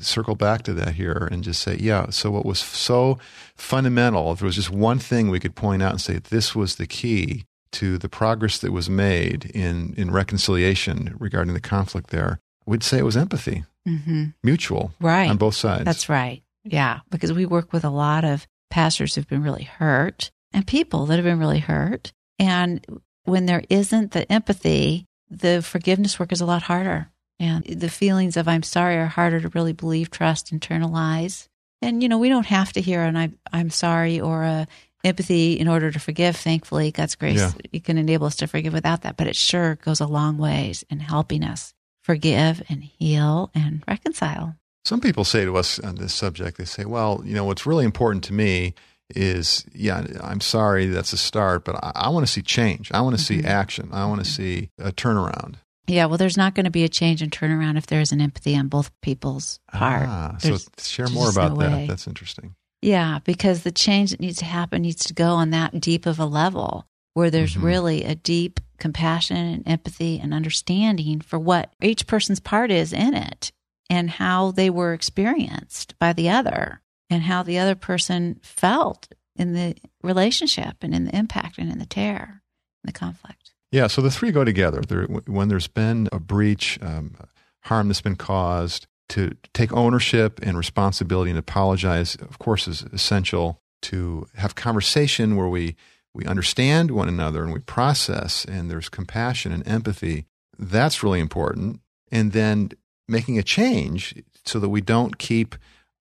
circle 0.00 0.34
back 0.34 0.62
to 0.64 0.74
that 0.74 0.94
here, 0.94 1.28
and 1.30 1.42
just 1.42 1.62
say, 1.62 1.76
yeah. 1.80 2.10
So 2.10 2.30
what 2.30 2.44
was 2.44 2.58
so 2.58 3.18
fundamental? 3.56 4.32
If 4.32 4.40
there 4.40 4.46
was 4.46 4.56
just 4.56 4.70
one 4.70 4.98
thing 4.98 5.30
we 5.30 5.40
could 5.40 5.54
point 5.54 5.82
out 5.82 5.92
and 5.92 6.00
say 6.00 6.18
this 6.18 6.54
was 6.54 6.76
the 6.76 6.86
key 6.86 7.44
to 7.72 7.98
the 7.98 8.08
progress 8.08 8.58
that 8.58 8.72
was 8.72 8.88
made 8.90 9.46
in 9.54 9.94
in 9.96 10.10
reconciliation 10.10 11.14
regarding 11.18 11.54
the 11.54 11.60
conflict 11.60 12.10
there, 12.10 12.40
we'd 12.66 12.82
say 12.82 12.98
it 12.98 13.04
was 13.04 13.16
empathy, 13.16 13.64
Mm-hmm. 13.86 14.24
mutual, 14.42 14.92
Right. 15.00 15.30
on 15.30 15.36
both 15.38 15.54
sides. 15.54 15.84
That's 15.84 16.08
right. 16.08 16.42
Yeah. 16.64 17.00
Because 17.10 17.32
we 17.32 17.46
work 17.46 17.72
with 17.72 17.84
a 17.84 17.90
lot 17.90 18.24
of 18.24 18.46
pastors 18.70 19.14
who've 19.14 19.26
been 19.28 19.42
really 19.42 19.64
hurt 19.64 20.30
and 20.52 20.66
people 20.66 21.06
that 21.06 21.16
have 21.16 21.24
been 21.24 21.38
really 21.38 21.60
hurt. 21.60 22.12
And 22.38 22.84
when 23.24 23.46
there 23.46 23.62
isn't 23.70 24.12
the 24.12 24.30
empathy, 24.30 25.06
the 25.30 25.62
forgiveness 25.62 26.18
work 26.20 26.32
is 26.32 26.40
a 26.42 26.46
lot 26.46 26.62
harder. 26.62 27.08
And 27.40 27.64
the 27.64 27.88
feelings 27.88 28.36
of 28.36 28.46
I'm 28.48 28.62
sorry 28.62 28.96
are 28.96 29.06
harder 29.06 29.40
to 29.40 29.48
really 29.50 29.72
believe, 29.72 30.10
trust, 30.10 30.52
internalize. 30.52 31.46
And, 31.80 32.02
you 32.02 32.08
know, 32.08 32.18
we 32.18 32.28
don't 32.28 32.46
have 32.46 32.72
to 32.74 32.80
hear 32.80 33.02
an 33.02 33.16
I, 33.16 33.30
I'm 33.52 33.70
sorry 33.70 34.20
or 34.20 34.42
a 34.42 34.66
empathy 35.04 35.52
in 35.58 35.68
order 35.68 35.90
to 35.90 35.98
forgive. 35.98 36.36
Thankfully, 36.36 36.90
God's 36.90 37.14
grace, 37.14 37.38
Yeah. 37.38 37.52
it 37.72 37.84
can 37.84 37.98
enable 37.98 38.26
us 38.26 38.36
to 38.36 38.46
forgive 38.46 38.72
without 38.72 39.02
that. 39.02 39.16
But 39.16 39.26
it 39.26 39.36
sure 39.36 39.76
goes 39.76 40.00
a 40.00 40.06
long 40.06 40.38
ways 40.38 40.84
in 40.90 41.00
helping 41.00 41.44
us 41.44 41.72
forgive 42.02 42.62
and 42.68 42.82
heal 42.82 43.50
and 43.54 43.82
reconcile. 43.86 44.56
Some 44.84 45.00
people 45.00 45.24
say 45.24 45.44
to 45.44 45.56
us 45.56 45.78
on 45.78 45.96
this 45.96 46.14
subject, 46.14 46.56
they 46.58 46.64
say, 46.64 46.84
well, 46.84 47.22
you 47.24 47.34
know, 47.34 47.44
what's 47.44 47.66
really 47.66 47.84
important 47.84 48.24
to 48.24 48.32
me 48.32 48.74
is, 49.14 49.64
yeah, 49.74 50.06
I'm 50.22 50.40
sorry, 50.40 50.86
that's 50.86 51.12
a 51.12 51.18
start, 51.18 51.64
but 51.64 51.76
I, 51.82 51.92
I 51.94 52.08
want 52.10 52.26
to 52.26 52.32
see 52.32 52.42
change. 52.42 52.90
I 52.92 53.00
want 53.00 53.18
to 53.18 53.22
see 53.24 53.38
Mhm. 53.38 53.44
action. 53.46 53.88
I 53.92 54.04
want 54.06 54.24
to 54.24 54.30
Mhm. 54.30 54.34
see 54.36 54.70
a 54.78 54.92
turnaround. 54.92 55.56
Yeah, 55.86 56.04
well, 56.06 56.18
there's 56.18 56.36
not 56.36 56.54
going 56.54 56.64
to 56.64 56.70
be 56.70 56.84
a 56.84 56.88
change 56.88 57.22
and 57.22 57.32
turnaround 57.32 57.78
if 57.78 57.86
there 57.86 58.00
isn't 58.02 58.20
empathy 58.20 58.54
on 58.56 58.68
both 58.68 58.90
people's 59.00 59.58
part. 59.72 60.06
Ah, 60.08 60.36
so 60.38 60.58
share 60.78 61.08
more 61.08 61.30
about 61.30 61.58
that. 61.58 61.70
way. 61.72 61.86
That's 61.86 62.06
interesting. 62.06 62.54
Yeah, 62.82 63.18
because 63.24 63.62
the 63.62 63.72
change 63.72 64.10
that 64.10 64.20
needs 64.20 64.38
to 64.38 64.44
happen 64.44 64.82
needs 64.82 65.04
to 65.06 65.14
go 65.14 65.30
on 65.30 65.50
that 65.50 65.80
deep 65.80 66.06
of 66.06 66.18
a 66.18 66.24
level 66.26 66.86
where 67.14 67.30
there's 67.30 67.56
Mhm. 67.56 67.62
really 67.62 68.04
a 68.04 68.14
deep 68.14 68.60
compassion 68.78 69.36
and 69.36 69.62
empathy 69.66 70.20
and 70.20 70.32
understanding 70.32 71.20
for 71.20 71.38
what 71.38 71.72
each 71.82 72.06
person's 72.06 72.38
part 72.38 72.70
is 72.70 72.92
in 72.92 73.14
it 73.14 73.50
and 73.90 74.10
how 74.10 74.52
they 74.52 74.70
were 74.70 74.92
experienced 74.92 75.98
by 75.98 76.12
the 76.12 76.28
other 76.28 76.80
and 77.10 77.24
how 77.24 77.42
the 77.42 77.58
other 77.58 77.74
person 77.74 78.38
felt 78.42 79.08
in 79.34 79.54
the 79.54 79.74
relationship 80.02 80.76
and 80.82 80.94
in 80.94 81.04
the 81.06 81.16
impact 81.16 81.58
and 81.58 81.72
in 81.72 81.78
the 81.78 81.86
tear 81.86 82.42
and 82.84 82.88
the 82.88 82.96
conflict. 82.96 83.52
Yeah, 83.72 83.88
so 83.88 84.00
the 84.00 84.10
three 84.10 84.30
go 84.30 84.44
together. 84.44 84.80
There, 84.82 85.04
when 85.04 85.48
there's 85.48 85.68
been 85.68 86.08
a 86.12 86.20
breach, 86.20 86.78
um, 86.80 87.16
harm 87.64 87.88
that's 87.88 88.00
been 88.00 88.16
caused, 88.16 88.86
to 89.10 89.36
take 89.54 89.72
ownership 89.72 90.40
and 90.42 90.56
responsibility 90.56 91.30
and 91.30 91.38
apologize, 91.38 92.14
of 92.16 92.38
course, 92.38 92.68
is 92.68 92.82
essential. 92.92 93.60
To 93.82 94.26
have 94.34 94.56
conversation 94.56 95.36
where 95.36 95.46
we 95.46 95.76
we 96.12 96.24
understand 96.24 96.90
one 96.90 97.08
another 97.08 97.44
and 97.44 97.52
we 97.52 97.60
process, 97.60 98.44
and 98.44 98.68
there's 98.68 98.88
compassion 98.88 99.52
and 99.52 99.66
empathy. 99.68 100.26
That's 100.58 101.02
really 101.04 101.20
important. 101.20 101.80
And 102.10 102.32
then 102.32 102.70
making 103.06 103.38
a 103.38 103.44
change 103.44 104.20
so 104.44 104.58
that 104.58 104.68
we 104.68 104.80
don't 104.80 105.18
keep 105.18 105.54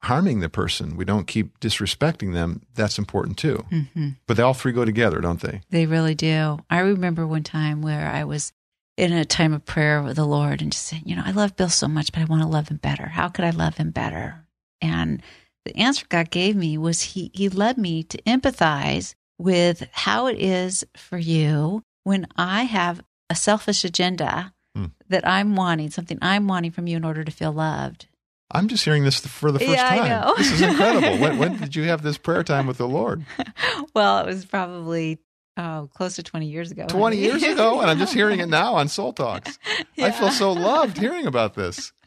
harming 0.03 0.39
the 0.39 0.49
person, 0.49 0.95
we 0.95 1.05
don't 1.05 1.27
keep 1.27 1.59
disrespecting 1.59 2.33
them. 2.33 2.61
That's 2.75 2.97
important 2.97 3.37
too. 3.37 3.65
Mm-hmm. 3.71 4.09
But 4.25 4.37
they 4.37 4.43
all 4.43 4.53
three 4.53 4.71
go 4.71 4.85
together, 4.85 5.21
don't 5.21 5.41
they? 5.41 5.61
They 5.69 5.85
really 5.85 6.15
do. 6.15 6.59
I 6.69 6.79
remember 6.79 7.27
one 7.27 7.43
time 7.43 7.81
where 7.81 8.07
I 8.07 8.23
was 8.23 8.53
in 8.98 9.13
a 9.13 9.24
time 9.25 9.54
of 9.54 9.63
prayer 9.66 10.01
with 10.01 10.16
the 10.16 10.25
Lord 10.25 10.62
and 10.62 10.72
just 10.72 10.86
saying, 10.86 11.04
you 11.06 11.16
know, 11.16 11.24
I 11.25 11.32
love 11.32 11.56
Bill 11.56 11.70
so 11.70 11.88
much, 11.88 12.12
but 12.12 12.22
I 12.22 12.25
want 12.25 12.42
to 12.42 12.48
love 12.48 12.70
him 12.70 12.77
better. 12.77 13.06
How 13.08 13.30
could 13.30 13.46
I 13.46 13.51
love 13.51 13.77
him 13.77 13.92
better? 13.92 14.46
And 14.82 15.22
the 15.66 15.77
answer 15.77 16.06
God 16.10 16.32
gave 16.32 16.56
me 16.56 16.77
was 16.77 17.01
he 17.01 17.30
he 17.34 17.48
led 17.50 17.77
me 17.77 18.04
to 18.04 18.22
empathize 18.24 19.13
with 19.38 19.88
how 19.92 20.27
it 20.27 20.39
is 20.39 20.84
for 20.96 21.18
you 21.18 21.84
when 22.04 22.25
I 22.36 22.63
have 22.63 23.01
a 23.30 23.36
selfish 23.36 23.84
agenda 23.86 24.54
Hmm. 24.75 24.86
that 25.10 25.27
I'm 25.27 25.56
wanting, 25.56 25.89
something 25.92 26.18
I'm 26.22 26.48
wanting 26.48 26.72
from 26.72 26.88
you 26.88 26.98
in 26.98 27.04
order 27.06 27.24
to 27.24 27.32
feel 27.32 27.51
loved. 27.51 28.08
I'm 28.50 28.68
just 28.70 28.86
hearing 28.86 29.04
this 29.04 29.20
for 29.20 29.51
the 29.51 29.60
first 29.60 29.72
Yeah, 29.72 30.22
time. 30.24 30.36
This 30.38 30.51
is 30.54 30.62
incredible. 30.62 31.18
when, 31.18 31.38
when 31.38 31.58
did 31.60 31.75
you 31.75 31.84
have 31.84 32.01
this 32.01 32.18
prayer 32.18 32.44
time 32.44 32.66
with 32.66 32.77
the 32.77 32.88
Lord? 32.88 33.24
well, 33.94 34.20
it 34.20 34.25
was 34.25 34.46
probably 34.46 35.20
oh, 35.57 35.89
close 35.93 36.15
to 36.15 36.23
20 36.23 36.47
years 36.47 36.71
ago. 36.71 36.85
20 36.87 37.17
years 37.17 37.43
ago, 37.43 37.81
and 37.81 37.89
I'm 37.89 37.97
just 37.97 38.13
hearing 38.19 38.39
it 38.39 38.49
now 38.49 38.75
on 38.75 38.87
Soul 38.87 39.13
Talks. 39.13 39.57
I 39.99 40.11
feel 40.11 40.31
so 40.31 40.51
loved 40.51 40.97
hearing 40.97 41.25
about 41.27 41.55
this. 41.55 41.91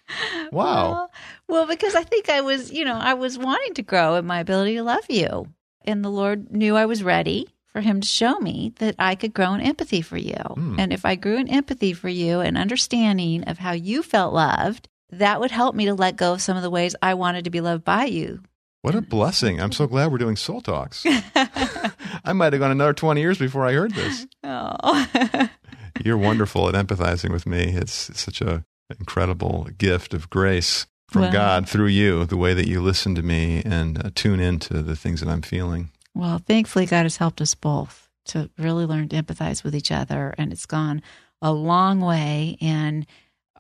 Wow. 0.50 0.90
Well, 0.92 1.10
well, 1.48 1.66
because 1.68 1.94
I 1.94 2.02
think 2.02 2.28
I 2.28 2.40
was, 2.40 2.72
you 2.72 2.84
know, 2.84 2.96
I 2.96 3.14
was 3.14 3.38
wanting 3.38 3.74
to 3.74 3.82
grow 3.82 4.16
in 4.16 4.26
my 4.26 4.40
ability 4.40 4.74
to 4.74 4.82
love 4.82 5.04
you. 5.08 5.46
And 5.84 6.04
the 6.04 6.10
Lord 6.10 6.50
knew 6.50 6.74
I 6.74 6.86
was 6.86 7.04
ready 7.04 7.46
for 7.66 7.80
Him 7.80 8.00
to 8.00 8.08
show 8.08 8.38
me 8.40 8.72
that 8.80 8.96
I 8.98 9.14
could 9.14 9.32
grow 9.32 9.54
in 9.54 9.60
empathy 9.60 10.02
for 10.02 10.16
you. 10.16 10.34
Hmm. 10.34 10.80
And 10.80 10.92
if 10.92 11.04
I 11.04 11.14
grew 11.14 11.36
in 11.36 11.48
empathy 11.48 11.92
for 11.92 12.08
you 12.08 12.40
and 12.40 12.58
understanding 12.58 13.44
of 13.44 13.58
how 13.58 13.70
you 13.70 14.02
felt 14.02 14.34
loved, 14.34 14.88
that 15.10 15.40
would 15.40 15.50
help 15.50 15.74
me 15.74 15.86
to 15.86 15.94
let 15.94 16.16
go 16.16 16.32
of 16.32 16.42
some 16.42 16.56
of 16.56 16.62
the 16.64 16.70
ways 16.70 16.96
I 17.00 17.14
wanted 17.14 17.44
to 17.44 17.50
be 17.50 17.60
loved 17.60 17.84
by 17.84 18.06
you. 18.06 18.42
What 18.82 18.94
a 18.94 19.02
blessing. 19.02 19.60
I'm 19.60 19.72
so 19.72 19.86
glad 19.86 20.10
we're 20.10 20.18
doing 20.18 20.36
Soul 20.36 20.62
Talks. 20.62 21.04
I 21.34 22.32
might 22.32 22.52
have 22.54 22.60
gone 22.60 22.70
another 22.70 22.94
20 22.94 23.20
years 23.20 23.38
before 23.38 23.66
I 23.66 23.72
heard 23.74 23.94
this. 23.94 24.26
oh. 24.42 25.48
You're 26.04 26.16
wonderful 26.16 26.66
at 26.68 26.74
empathizing 26.74 27.30
with 27.30 27.46
me. 27.46 27.74
It's 27.76 28.18
such 28.18 28.40
a 28.40 28.64
incredible 28.98 29.68
gift 29.76 30.14
of 30.14 30.30
grace 30.30 30.86
from 31.10 31.22
Well- 31.22 31.32
God 31.32 31.68
through 31.68 31.88
you, 31.88 32.24
the 32.24 32.38
way 32.38 32.54
that 32.54 32.68
you 32.68 32.80
listen 32.80 33.14
to 33.16 33.22
me 33.22 33.62
and 33.64 33.98
uh, 34.02 34.10
tune 34.14 34.40
into 34.40 34.82
the 34.82 34.96
things 34.96 35.20
that 35.20 35.28
I'm 35.28 35.42
feeling. 35.42 35.90
Well, 36.14 36.38
thankfully, 36.38 36.86
God 36.86 37.02
has 37.02 37.18
helped 37.18 37.40
us 37.40 37.54
both 37.54 38.08
to 38.26 38.50
really 38.58 38.86
learn 38.86 39.08
to 39.10 39.22
empathize 39.22 39.62
with 39.62 39.74
each 39.74 39.92
other. 39.92 40.34
And 40.38 40.52
it's 40.52 40.66
gone 40.66 41.02
a 41.42 41.52
long 41.52 42.00
way 42.00 42.56
in 42.60 43.06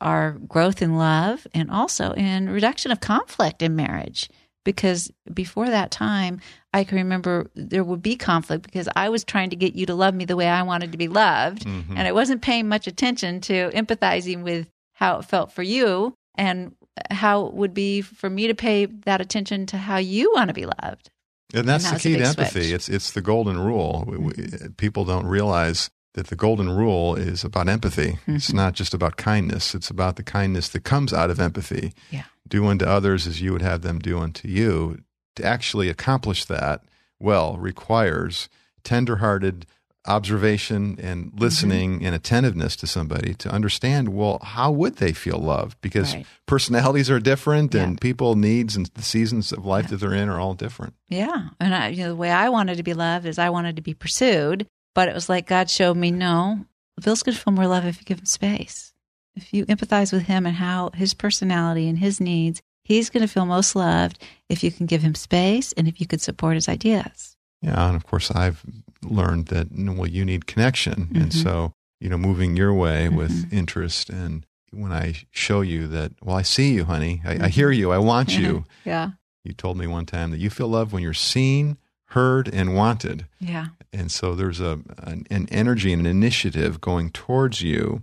our 0.00 0.32
growth 0.32 0.80
in 0.80 0.96
love 0.96 1.46
and 1.52 1.70
also 1.70 2.12
in 2.12 2.48
reduction 2.48 2.90
of 2.90 3.00
conflict 3.00 3.60
in 3.62 3.76
marriage. 3.76 4.28
Because 4.64 5.10
before 5.32 5.68
that 5.70 5.90
time, 5.90 6.40
I 6.74 6.84
can 6.84 6.98
remember 6.98 7.50
there 7.54 7.82
would 7.82 8.02
be 8.02 8.16
conflict 8.16 8.62
because 8.64 8.88
I 8.94 9.08
was 9.08 9.24
trying 9.24 9.50
to 9.50 9.56
get 9.56 9.74
you 9.74 9.86
to 9.86 9.94
love 9.94 10.14
me 10.14 10.24
the 10.26 10.36
way 10.36 10.48
I 10.48 10.62
wanted 10.62 10.92
to 10.92 10.98
be 10.98 11.08
loved. 11.08 11.64
Mhm. 11.64 11.90
And 11.96 12.06
I 12.06 12.12
wasn't 12.12 12.42
paying 12.42 12.68
much 12.68 12.86
attention 12.86 13.40
to 13.42 13.70
empathizing 13.70 14.42
with 14.42 14.68
how 14.94 15.18
it 15.18 15.24
felt 15.24 15.50
for 15.52 15.62
you 15.62 16.14
and 16.34 16.72
how 17.10 17.46
it 17.46 17.54
would 17.54 17.72
be 17.72 18.02
for 18.02 18.28
me 18.28 18.46
to 18.48 18.54
pay 18.54 18.84
that 18.84 19.20
attention 19.22 19.64
to 19.66 19.78
how 19.78 19.96
you 19.96 20.30
want 20.34 20.48
to 20.48 20.54
be 20.54 20.66
loved. 20.66 21.08
And 21.54 21.66
that's 21.68 21.84
And 21.86 21.94
the 21.98 21.98
that 21.98 22.04
a 22.04 22.08
key 22.08 22.16
to 22.18 22.26
empathy. 22.28 22.60
switch. 22.64 22.72
It's 22.72 22.88
it's 22.88 23.10
the 23.12 23.22
golden 23.22 23.58
rule. 23.58 24.04
We, 24.06 24.18
we, 24.18 24.32
people 24.76 25.04
don't 25.06 25.26
realize 25.26 25.90
that 26.14 26.26
the 26.26 26.36
golden 26.36 26.68
rule 26.70 27.14
is 27.14 27.44
about 27.44 27.68
empathy. 27.68 28.18
It's 28.26 28.50
Mhm. 28.50 28.54
not 28.54 28.74
just 28.74 28.94
about 28.94 29.16
kindness. 29.16 29.74
It's 29.74 29.90
about 29.90 30.16
the 30.16 30.22
kindness 30.24 30.68
that 30.70 30.84
comes 30.84 31.12
out 31.12 31.30
of 31.30 31.38
empathy. 31.40 31.92
Yeah. 32.10 32.24
Do 32.48 32.66
unto 32.66 32.84
others 32.84 33.26
as 33.26 33.40
you 33.40 33.52
would 33.52 33.62
have 33.62 33.82
them 33.82 33.98
do 34.00 34.18
unto 34.18 34.48
you. 34.48 34.98
To 35.36 35.44
actually 35.44 35.88
accomplish 35.88 36.44
that 36.46 36.82
well 37.20 37.56
requires 37.58 38.48
tenderhearted 38.82 39.66
observation 40.06 40.98
and 41.00 41.30
listening 41.38 42.04
and 42.04 42.14
attentiveness 42.14 42.74
to 42.74 42.86
somebody 42.86 43.34
to 43.34 43.50
understand 43.52 44.08
well 44.08 44.40
how 44.42 44.70
would 44.70 44.96
they 44.96 45.12
feel 45.12 45.38
loved 45.38 45.76
because 45.82 46.14
Right. 46.14 46.26
personalities 46.46 47.10
are 47.10 47.20
different 47.20 47.74
Yeah. 47.74 47.82
and 47.82 48.00
people 48.00 48.34
needs 48.34 48.74
and 48.76 48.86
the 48.94 49.02
seasons 49.02 49.52
of 49.52 49.64
life 49.66 49.88
that 49.88 49.98
they're 49.98 50.14
in 50.14 50.28
are 50.30 50.40
all 50.40 50.54
different 50.54 50.94
Yeah. 51.08 51.50
And 51.60 51.74
I, 51.74 51.88
you 51.88 52.02
know, 52.04 52.08
the 52.08 52.16
way 52.16 52.30
I 52.30 52.48
wanted 52.48 52.76
to 52.78 52.82
be 52.82 52.94
loved 52.94 53.26
is 53.26 53.38
I 53.38 53.50
wanted 53.50 53.76
to 53.76 53.82
be 53.82 53.94
pursued. 53.94 54.66
But 54.94 55.08
it 55.08 55.14
was 55.14 55.28
like 55.28 55.46
God 55.46 55.70
showed 55.70 55.96
me, 55.96 56.10
no, 56.10 56.64
Bill's 57.02 57.22
going 57.22 57.34
to 57.36 57.40
feel 57.42 57.52
more 57.52 57.66
love 57.66 57.84
if 57.86 57.98
you 57.98 58.04
give 58.04 58.18
him 58.18 58.26
space. 58.26 58.92
If 59.36 59.54
you 59.54 59.64
empathize 59.66 60.12
with 60.12 60.22
him 60.24 60.44
and 60.46 60.56
how 60.56 60.90
his 60.94 61.14
personality 61.14 61.88
and 61.88 61.98
his 61.98 62.20
needs, 62.20 62.60
he's 62.84 63.08
going 63.10 63.22
to 63.22 63.32
feel 63.32 63.46
most 63.46 63.76
loved 63.76 64.22
if 64.48 64.62
you 64.64 64.70
can 64.72 64.86
give 64.86 65.02
him 65.02 65.14
space 65.14 65.72
and 65.72 65.86
if 65.86 66.00
you 66.00 66.06
could 66.06 66.20
support 66.20 66.54
his 66.56 66.68
ideas. 66.68 67.36
Yeah, 67.62 67.86
and 67.86 67.96
of 67.96 68.06
course 68.06 68.30
I've 68.30 68.64
learned 69.02 69.46
that 69.48 69.68
well 69.72 70.06
you 70.08 70.24
need 70.24 70.46
connection, 70.46 71.10
and 71.14 71.30
Mhm. 71.30 71.42
so 71.42 71.72
you 72.00 72.08
know 72.08 72.16
moving 72.18 72.56
your 72.56 72.72
way 72.74 73.08
with 73.08 73.30
Mhm. 73.46 73.52
interest, 73.52 74.08
and 74.10 74.44
when 74.72 74.92
I 74.92 75.14
show 75.30 75.60
you 75.60 75.86
that, 75.88 76.12
well, 76.22 76.36
I 76.36 76.42
see 76.42 76.72
you, 76.72 76.84
honey, 76.86 77.20
I, 77.24 77.44
I 77.44 77.48
hear 77.48 77.70
you, 77.70 77.92
I 77.92 77.98
want 77.98 78.28
you. 78.38 78.64
yeah. 78.84 79.10
You 79.44 79.52
told 79.52 79.76
me 79.78 79.86
one 79.86 80.06
time 80.06 80.30
that 80.32 80.38
you 80.38 80.50
feel 80.50 80.68
love 80.68 80.92
when 80.92 81.02
you're 81.02 81.14
seen, 81.14 81.76
heard, 82.10 82.48
and 82.52 82.74
wanted, 82.74 83.26
Yeah. 83.40 83.66
and 83.92 84.10
so 84.12 84.34
there's 84.34 84.60
a 84.60 84.80
an, 84.98 85.26
an 85.30 85.48
energy 85.50 85.92
and 85.92 86.00
an 86.00 86.06
initiative 86.06 86.80
going 86.80 87.10
towards 87.10 87.60
you, 87.62 88.02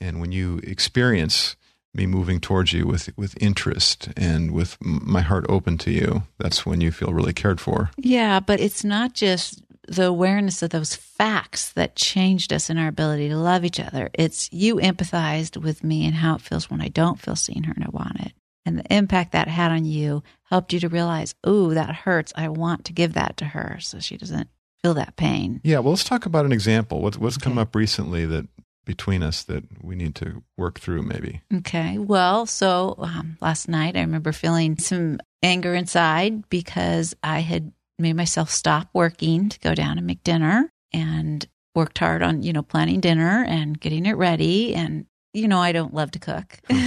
and 0.00 0.20
when 0.20 0.32
you 0.32 0.58
experience 0.62 1.56
me 1.92 2.06
moving 2.06 2.38
towards 2.40 2.72
you 2.72 2.86
with 2.86 3.10
with 3.16 3.34
interest 3.42 4.08
and 4.16 4.52
with 4.52 4.76
my 4.80 5.20
heart 5.22 5.44
open 5.48 5.76
to 5.78 5.90
you, 5.90 6.22
that's 6.38 6.64
when 6.64 6.80
you 6.80 6.92
feel 6.92 7.12
really 7.12 7.32
cared 7.32 7.60
for. 7.60 7.90
Yeah, 7.96 8.38
but 8.40 8.60
it's 8.60 8.84
not 8.84 9.12
just 9.12 9.62
the 9.88 10.04
awareness 10.06 10.62
of 10.62 10.70
those 10.70 10.94
facts 10.94 11.72
that 11.72 11.96
changed 11.96 12.52
us 12.52 12.70
in 12.70 12.78
our 12.78 12.86
ability 12.86 13.28
to 13.28 13.36
love 13.36 13.64
each 13.64 13.80
other. 13.80 14.08
It's 14.14 14.48
you 14.52 14.76
empathized 14.76 15.56
with 15.56 15.82
me 15.82 16.06
and 16.06 16.14
how 16.14 16.36
it 16.36 16.40
feels 16.42 16.70
when 16.70 16.80
I 16.80 16.86
don't 16.88 17.18
feel 17.20 17.34
seen, 17.34 17.64
heard, 17.64 17.76
and 17.76 17.84
I 17.86 17.90
want 17.90 18.20
it. 18.20 18.32
And 18.70 18.78
the 18.78 18.94
impact 18.94 19.32
that 19.32 19.48
had 19.48 19.72
on 19.72 19.84
you 19.84 20.22
helped 20.44 20.72
you 20.72 20.78
to 20.78 20.88
realize, 20.88 21.34
oh, 21.42 21.74
that 21.74 21.92
hurts. 21.92 22.32
I 22.36 22.48
want 22.48 22.84
to 22.84 22.92
give 22.92 23.14
that 23.14 23.36
to 23.38 23.46
her 23.46 23.78
so 23.80 23.98
she 23.98 24.16
doesn't 24.16 24.48
feel 24.80 24.94
that 24.94 25.16
pain. 25.16 25.60
Yeah, 25.64 25.80
well, 25.80 25.90
let's 25.90 26.04
talk 26.04 26.24
about 26.24 26.44
an 26.44 26.52
example. 26.52 27.02
What's 27.02 27.18
what's 27.18 27.36
come 27.36 27.58
up 27.58 27.74
recently 27.74 28.26
that 28.26 28.46
between 28.84 29.24
us 29.24 29.42
that 29.42 29.64
we 29.82 29.96
need 29.96 30.14
to 30.16 30.44
work 30.56 30.78
through? 30.78 31.02
Maybe. 31.02 31.42
Okay. 31.52 31.98
Well, 31.98 32.46
so 32.46 32.94
um, 32.98 33.36
last 33.40 33.68
night 33.68 33.96
I 33.96 34.02
remember 34.02 34.30
feeling 34.30 34.78
some 34.78 35.18
anger 35.42 35.74
inside 35.74 36.48
because 36.48 37.12
I 37.24 37.40
had 37.40 37.72
made 37.98 38.14
myself 38.14 38.50
stop 38.50 38.88
working 38.94 39.48
to 39.48 39.58
go 39.58 39.74
down 39.74 39.98
and 39.98 40.06
make 40.06 40.22
dinner 40.22 40.70
and 40.92 41.44
worked 41.74 41.98
hard 41.98 42.22
on, 42.22 42.44
you 42.44 42.52
know, 42.52 42.62
planning 42.62 43.00
dinner 43.00 43.44
and 43.48 43.80
getting 43.80 44.06
it 44.06 44.16
ready. 44.16 44.76
And, 44.76 45.06
you 45.32 45.48
know, 45.48 45.58
I 45.58 45.72
don't 45.72 45.94
love 45.94 46.10
to 46.12 46.18
cook, 46.18 46.58
but 46.68 46.78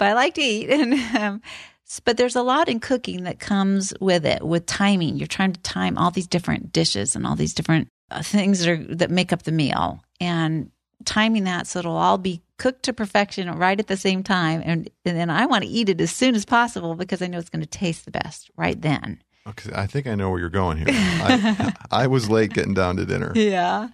I 0.00 0.12
like 0.14 0.34
to 0.34 0.42
eat. 0.42 0.70
And, 0.76 0.94
um, 1.16 1.42
but 2.04 2.16
there's 2.16 2.36
a 2.36 2.42
lot 2.42 2.68
in 2.68 2.80
cooking 2.80 3.24
that 3.24 3.38
comes 3.38 3.94
with 4.00 4.26
it, 4.26 4.42
with 4.46 4.66
timing. 4.66 5.16
You're 5.16 5.28
trying 5.28 5.52
to 5.52 5.60
time 5.60 5.96
all 5.96 6.10
these 6.10 6.26
different 6.26 6.72
dishes 6.72 7.14
and 7.14 7.26
all 7.26 7.36
these 7.36 7.54
different 7.54 7.88
uh, 8.10 8.22
things 8.22 8.60
that, 8.60 8.68
are, 8.68 8.94
that 8.96 9.10
make 9.10 9.32
up 9.32 9.44
the 9.44 9.52
meal. 9.52 10.02
And 10.20 10.70
timing 11.04 11.44
that 11.44 11.66
so 11.66 11.78
it'll 11.78 11.96
all 11.96 12.18
be 12.18 12.42
cooked 12.58 12.82
to 12.84 12.92
perfection 12.92 13.50
right 13.58 13.78
at 13.78 13.86
the 13.86 13.96
same 13.96 14.22
time 14.22 14.62
and, 14.64 14.90
and 15.04 15.16
then 15.16 15.28
i 15.28 15.44
want 15.44 15.62
to 15.62 15.68
eat 15.68 15.88
it 15.88 16.00
as 16.00 16.10
soon 16.10 16.34
as 16.34 16.44
possible 16.44 16.94
because 16.94 17.20
i 17.20 17.26
know 17.26 17.38
it's 17.38 17.50
going 17.50 17.60
to 17.60 17.66
taste 17.66 18.04
the 18.04 18.10
best 18.10 18.50
right 18.56 18.80
then 18.80 19.22
Okay, 19.48 19.70
I 19.74 19.86
think 19.86 20.06
I 20.06 20.14
know 20.16 20.30
where 20.30 20.40
you're 20.40 20.48
going 20.48 20.78
here. 20.78 20.86
I, 20.88 21.72
I 21.90 22.06
was 22.08 22.28
late 22.28 22.52
getting 22.52 22.74
down 22.74 22.96
to 22.96 23.06
dinner. 23.06 23.32
Yeah. 23.34 23.88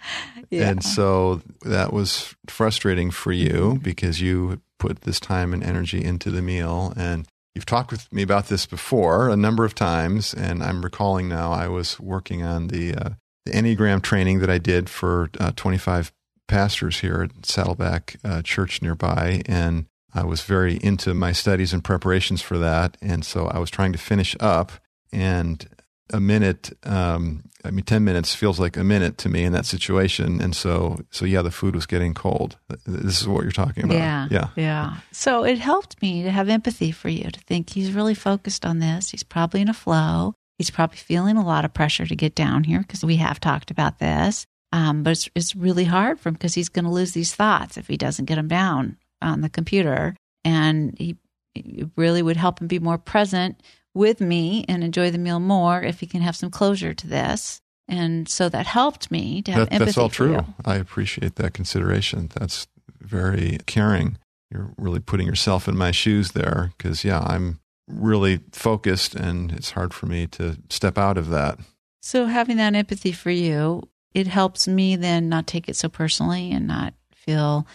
yeah. 0.50 0.70
And 0.70 0.82
so 0.82 1.42
that 1.62 1.92
was 1.92 2.34
frustrating 2.48 3.10
for 3.10 3.32
you 3.32 3.78
because 3.82 4.20
you 4.20 4.62
put 4.78 5.02
this 5.02 5.20
time 5.20 5.52
and 5.52 5.62
energy 5.62 6.02
into 6.02 6.30
the 6.30 6.40
meal. 6.40 6.94
And 6.96 7.28
you've 7.54 7.66
talked 7.66 7.90
with 7.90 8.10
me 8.12 8.22
about 8.22 8.46
this 8.46 8.64
before 8.64 9.28
a 9.28 9.36
number 9.36 9.64
of 9.64 9.74
times. 9.74 10.32
And 10.32 10.62
I'm 10.62 10.82
recalling 10.82 11.28
now 11.28 11.52
I 11.52 11.68
was 11.68 12.00
working 12.00 12.42
on 12.42 12.68
the, 12.68 12.94
uh, 12.94 13.10
the 13.44 13.52
Enneagram 13.52 14.00
training 14.00 14.38
that 14.38 14.50
I 14.50 14.58
did 14.58 14.88
for 14.88 15.30
uh, 15.38 15.52
25 15.54 16.12
pastors 16.48 17.00
here 17.00 17.22
at 17.22 17.44
Saddleback 17.44 18.16
uh, 18.24 18.40
Church 18.40 18.80
nearby. 18.80 19.42
And 19.44 19.86
I 20.14 20.24
was 20.24 20.42
very 20.42 20.76
into 20.76 21.12
my 21.12 21.32
studies 21.32 21.74
and 21.74 21.84
preparations 21.84 22.40
for 22.40 22.56
that. 22.58 22.96
And 23.02 23.24
so 23.24 23.48
I 23.48 23.58
was 23.58 23.70
trying 23.70 23.92
to 23.92 23.98
finish 23.98 24.34
up 24.40 24.72
and 25.12 25.68
a 26.12 26.20
minute 26.20 26.76
um, 26.84 27.44
i 27.64 27.70
mean 27.70 27.84
10 27.84 28.04
minutes 28.04 28.34
feels 28.34 28.60
like 28.60 28.76
a 28.76 28.84
minute 28.84 29.16
to 29.18 29.28
me 29.28 29.44
in 29.44 29.52
that 29.52 29.66
situation. 29.66 30.40
And 30.40 30.54
so 30.54 31.00
so 31.10 31.24
yeah 31.24 31.42
the 31.42 31.50
food 31.50 31.74
was 31.74 31.86
getting 31.86 32.14
cold. 32.14 32.58
This 32.86 33.20
is 33.20 33.28
what 33.28 33.42
you're 33.42 33.52
talking 33.52 33.84
about. 33.84 33.96
Yeah. 33.96 34.28
Yeah. 34.30 34.48
Yeah. 34.56 34.96
So 35.12 35.44
it 35.44 35.58
helped 35.58 36.00
me 36.02 36.22
to 36.22 36.30
have 36.30 36.48
empathy 36.48 36.90
for 36.90 37.08
you 37.08 37.30
to 37.30 37.40
think 37.40 37.70
he's 37.70 37.92
really 37.92 38.14
focused 38.14 38.64
on 38.64 38.78
this. 38.78 39.10
He's 39.10 39.22
probably 39.22 39.60
in 39.60 39.68
a 39.68 39.74
flow. 39.74 40.34
He's 40.58 40.70
probably 40.70 40.98
feeling 40.98 41.36
a 41.36 41.44
lot 41.44 41.64
of 41.64 41.74
pressure 41.74 42.06
to 42.06 42.16
get 42.16 42.34
down 42.34 42.64
here 42.64 42.80
because 42.80 43.04
we 43.04 43.16
have 43.16 43.40
talked 43.40 43.70
about 43.70 43.98
this. 43.98 44.44
Um, 44.72 45.02
but 45.02 45.10
it's, 45.10 45.28
it's 45.34 45.56
really 45.56 45.84
hard 45.84 46.18
for 46.18 46.30
him 46.30 46.34
because 46.34 46.54
he's 46.54 46.70
going 46.70 46.84
to 46.84 46.90
lose 46.90 47.12
these 47.12 47.34
thoughts 47.34 47.76
if 47.76 47.88
he 47.88 47.96
doesn't 47.96 48.24
get 48.24 48.36
them 48.36 48.48
down 48.48 48.96
on 49.20 49.42
the 49.42 49.50
computer. 49.50 50.16
And 50.44 50.96
he 50.98 51.16
it 51.54 51.90
really 51.96 52.22
would 52.22 52.36
help 52.36 52.60
him 52.60 52.66
be 52.66 52.78
more 52.78 52.98
present 52.98 53.60
with 53.94 54.20
me 54.20 54.64
and 54.68 54.82
enjoy 54.82 55.10
the 55.10 55.18
meal 55.18 55.40
more 55.40 55.82
if 55.82 56.00
he 56.00 56.06
can 56.06 56.22
have 56.22 56.36
some 56.36 56.50
closure 56.50 56.94
to 56.94 57.06
this. 57.06 57.60
And 57.88 58.28
so 58.28 58.48
that 58.48 58.66
helped 58.66 59.10
me 59.10 59.42
to 59.42 59.52
have 59.52 59.68
that, 59.68 59.74
empathy. 59.74 59.84
That's 59.86 59.98
all 59.98 60.08
true. 60.08 60.32
you. 60.32 60.46
I 60.64 60.76
appreciate 60.76 61.36
that 61.36 61.52
consideration. 61.52 62.30
That's 62.34 62.66
very 63.00 63.58
caring. 63.66 64.18
You're 64.50 64.72
really 64.76 65.00
putting 65.00 65.26
yourself 65.26 65.68
in 65.68 65.76
my 65.76 65.90
shoes 65.90 66.32
there 66.32 66.72
because, 66.76 67.04
yeah, 67.04 67.20
I'm 67.20 67.60
really 67.88 68.40
focused 68.52 69.14
and 69.14 69.52
it's 69.52 69.72
hard 69.72 69.92
for 69.92 70.06
me 70.06 70.26
to 70.28 70.56
step 70.70 70.96
out 70.96 71.18
of 71.18 71.28
that. 71.30 71.58
So 72.00 72.26
having 72.26 72.56
that 72.56 72.74
empathy 72.74 73.12
for 73.12 73.30
you, 73.30 73.82
it 74.14 74.26
helps 74.26 74.68
me 74.68 74.96
then 74.96 75.28
not 75.28 75.46
take 75.46 75.68
it 75.68 75.76
so 75.76 75.88
personally 75.88 76.52
and 76.52 76.66
not 76.66 76.94
feel 77.14 77.66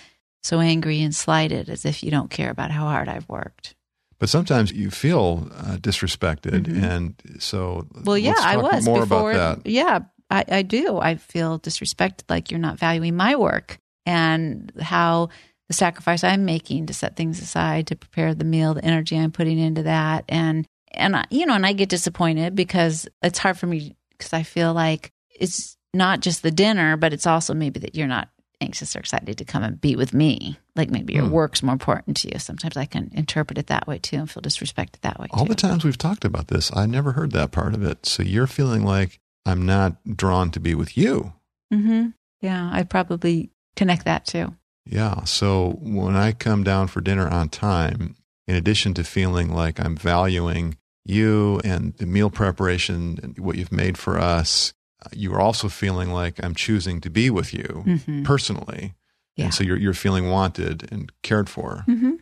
so 0.44 0.60
angry 0.60 1.02
and 1.02 1.16
slighted 1.16 1.70
as 1.70 1.86
if 1.86 2.04
you 2.04 2.12
don't 2.12 2.30
care 2.30 2.50
about 2.50 2.72
how 2.72 2.86
hard 2.86 3.10
I've 3.10 3.28
worked. 3.28 3.76
But 4.20 4.30
sometimes 4.30 4.72
you 4.72 4.90
feel 4.90 5.48
uh, 5.56 5.78
disrespected, 5.78 6.66
Mhm. 6.66 6.84
and 6.84 7.14
so 7.40 7.86
Well, 8.04 8.18
yeah, 8.18 8.34
I 8.38 8.58
was 8.58 8.86
more 8.86 9.02
before. 9.02 9.32
about 9.32 9.64
that. 9.64 9.70
Yeah, 9.70 10.00
I, 10.30 10.44
I 10.50 10.62
do. 10.64 10.98
I 10.98 11.16
feel 11.16 11.60
disrespected, 11.60 12.24
like 12.30 12.50
you're 12.52 12.60
not 12.60 12.80
valuing 12.80 13.16
my 13.16 13.36
work 13.36 13.78
and 14.06 14.72
how 14.82 15.30
the 15.68 15.74
sacrifice 15.74 16.24
I'm 16.24 16.46
making 16.46 16.88
to 16.88 16.94
set 16.94 17.16
things 17.16 17.42
aside 17.42 17.88
to 17.88 17.96
prepare 17.96 18.34
the 18.34 18.46
meal, 18.46 18.74
the 18.74 18.84
energy 18.86 19.18
I'm 19.18 19.32
putting 19.32 19.60
into 19.60 19.84
that, 19.84 20.26
and 20.30 20.66
and 20.92 21.16
I, 21.16 21.26
you 21.30 21.46
know, 21.46 21.54
and 21.54 21.66
I 21.66 21.74
get 21.74 21.90
disappointed 21.90 22.56
because 22.56 23.08
it's 23.22 23.38
hard 23.40 23.58
for 23.60 23.68
me 23.68 23.96
because 24.18 24.34
I 24.34 24.44
feel 24.44 24.74
like 24.74 25.12
it's 25.30 25.78
not 25.94 26.22
just 26.22 26.42
the 26.42 26.50
dinner, 26.52 26.98
but 26.98 27.14
it's 27.14 27.28
also 27.28 27.54
maybe 27.54 27.80
that 27.82 27.94
you're 27.94 28.08
not 28.08 28.30
anxious 28.62 28.96
or 28.96 29.00
excited 29.00 29.38
to 29.38 29.46
come 29.46 29.62
and 29.64 29.80
be 29.80 29.96
with 29.96 30.14
me. 30.14 30.58
Like 30.78 30.90
maybe 30.92 31.14
your 31.14 31.26
Hmm. 31.26 31.32
work's 31.32 31.64
more 31.64 31.74
important 31.74 32.18
to 32.18 32.32
you. 32.32 32.40
Sometimes 32.40 32.78
I 32.78 32.86
can 32.86 33.10
interpret 33.14 33.58
it 33.58 33.68
that 33.68 33.88
way 33.88 33.98
too 34.00 34.18
and 34.18 34.30
feel 34.30 34.44
disrespected 34.44 35.02
that 35.02 35.20
way 35.20 35.28
All 35.32 35.46
too. 35.46 35.50
the 35.50 35.56
times 35.56 35.84
we've 35.84 35.98
talked 35.98 36.24
about 36.24 36.48
this, 36.48 36.72
I 36.76 36.86
never 36.86 37.14
heard 37.14 37.32
that 37.32 37.52
part 37.52 37.74
of 37.74 37.84
it. 37.84 38.06
So 38.06 38.22
you're 38.24 38.48
feeling 38.48 38.84
like 38.84 39.20
I'm 39.46 39.66
not 39.66 39.96
drawn 40.16 40.52
to 40.52 40.60
be 40.60 40.76
with 40.76 40.98
you. 40.98 41.34
Mm-hmm. 41.74 42.08
Yeah, 42.42 42.70
I 42.72 42.84
probably 42.84 43.50
connect 43.76 44.06
that 44.06 44.26
too. 44.26 44.56
Yeah. 44.86 45.24
So 45.26 45.78
when 45.82 46.16
I 46.16 46.32
come 46.32 46.64
down 46.64 46.88
for 46.88 47.02
dinner 47.02 47.28
on 47.28 47.50
time, 47.50 48.16
in 48.48 48.56
addition 48.56 48.94
to 48.94 49.04
feeling 49.04 49.52
like 49.54 49.80
I'm 49.80 49.98
valuing 49.98 50.78
you 51.06 51.60
and 51.64 51.94
the 51.98 52.06
meal 52.06 52.30
preparation 52.30 53.20
and 53.24 53.40
what 53.40 53.56
you've 53.58 53.72
made 53.72 53.98
for 53.98 54.18
us, 54.20 54.74
uh, 55.06 55.10
you 55.14 55.34
are 55.34 55.40
also 55.42 55.68
feeling 55.70 56.12
like 56.12 56.42
I'm 56.44 56.56
choosing 56.56 57.02
to 57.02 57.10
be 57.10 57.30
with 57.30 57.54
you 57.54 57.84
Mm-hmm. 57.86 58.24
personally. 58.24 58.94
Yeah. 59.38 59.46
And 59.46 59.54
so 59.54 59.64
you're, 59.64 59.78
you're 59.78 59.94
feeling 59.94 60.30
wanted 60.30 60.92
and 60.92 61.12
cared 61.24 61.50
for. 61.50 61.86
Mm-hmm. 61.88 62.16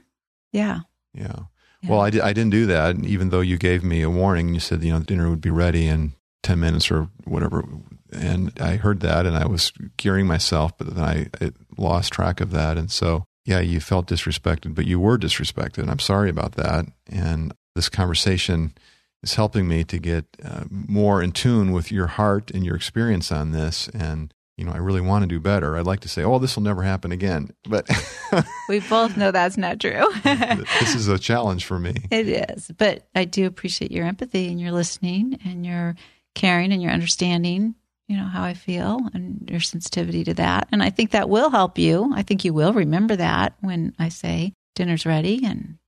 Yeah. 0.52 0.82
Yeah. 1.14 1.40
Well, 1.88 2.02
I, 2.02 2.10
di- 2.10 2.22
I 2.22 2.34
didn't 2.34 2.52
do 2.52 2.66
that, 2.68 3.04
even 3.06 3.30
though 3.30 3.42
you 3.42 3.58
gave 3.58 3.84
me 3.84 4.02
a 4.02 4.10
warning. 4.10 4.54
You 4.54 4.60
said, 4.60 4.84
you 4.84 4.92
know, 4.92 5.00
dinner 5.00 5.30
would 5.30 5.42
be 5.42 5.52
ready 5.52 5.88
in 5.88 6.14
10 6.44 6.60
minutes 6.60 6.90
or 6.90 7.10
whatever. 7.26 7.64
And 8.12 8.52
I 8.60 8.78
heard 8.78 9.02
that 9.02 9.26
and 9.26 9.38
I 9.38 9.46
was 9.46 9.72
gearing 9.98 10.26
myself, 10.26 10.78
but 10.78 10.96
then 10.96 11.04
I, 11.04 11.28
I 11.44 11.52
lost 11.78 12.12
track 12.14 12.42
of 12.42 12.52
that. 12.52 12.78
And 12.78 12.92
so, 12.92 13.26
yeah, 13.46 13.60
you 13.60 13.80
felt 13.80 14.08
disrespected, 14.08 14.74
but 14.74 14.88
you 14.88 15.00
were 15.00 15.18
disrespected. 15.18 15.80
And 15.80 15.92
I'm 15.92 16.00
sorry 16.00 16.30
about 16.30 16.54
that. 16.54 16.86
And 17.08 17.54
this 17.76 17.90
conversation 17.90 18.74
is 19.22 19.36
helping 19.36 19.68
me 19.68 19.84
to 19.84 20.00
get 20.00 20.26
uh, 20.44 20.64
more 20.70 21.22
in 21.22 21.32
tune 21.32 21.72
with 21.72 21.92
your 21.92 22.08
heart 22.08 22.50
and 22.52 22.66
your 22.66 22.76
experience 22.76 23.32
on 23.32 23.52
this. 23.52 23.90
And, 23.90 24.34
you 24.58 24.64
know, 24.64 24.72
I 24.72 24.78
really 24.78 25.02
want 25.02 25.24
to 25.24 25.28
do 25.28 25.40
better. 25.40 25.76
I'd 25.76 25.86
like 25.86 26.00
to 26.02 26.10
say, 26.10 26.24
oh, 26.24 26.40
this 26.40 26.56
will 26.56 26.64
never 26.64 26.82
happen 26.82 27.12
again. 27.12 27.52
But 27.68 27.90
we 28.70 28.80
both 28.80 29.18
know 29.18 29.32
that's 29.32 29.58
not 29.58 29.80
true. 29.80 30.10
this 30.24 30.96
is 30.96 31.08
a 31.08 31.20
challenge 31.20 31.66
for 31.66 31.78
me. 31.78 31.96
it 32.10 32.28
is. 32.28 32.72
But 32.78 33.08
I 33.14 33.26
do 33.26 33.48
appreciate 33.48 33.92
your 33.92 34.06
empathy 34.06 34.48
and 34.48 34.60
your 34.60 34.72
listening 34.72 35.40
and 35.44 35.66
your 35.66 35.96
caring 36.36 36.72
and 36.72 36.82
your 36.82 36.92
understanding, 36.92 37.76
you 38.08 38.16
know, 38.16 38.26
how 38.26 38.44
I 38.44 38.54
feel 38.54 39.02
and 39.14 39.48
your 39.50 39.60
sensitivity 39.60 40.24
to 40.26 40.34
that. 40.36 40.70
And 40.72 40.82
I 40.82 40.90
think 40.90 41.12
that 41.12 41.30
will 41.30 41.50
help 41.50 41.78
you. 41.78 42.14
I 42.16 42.24
think 42.24 42.46
you 42.46 42.54
will 42.54 42.74
remember 42.74 43.18
that 43.18 43.56
when 43.60 43.94
I 44.00 44.08
say 44.10 44.54
dinner's 44.74 45.06
ready. 45.06 45.46
And 45.46 45.80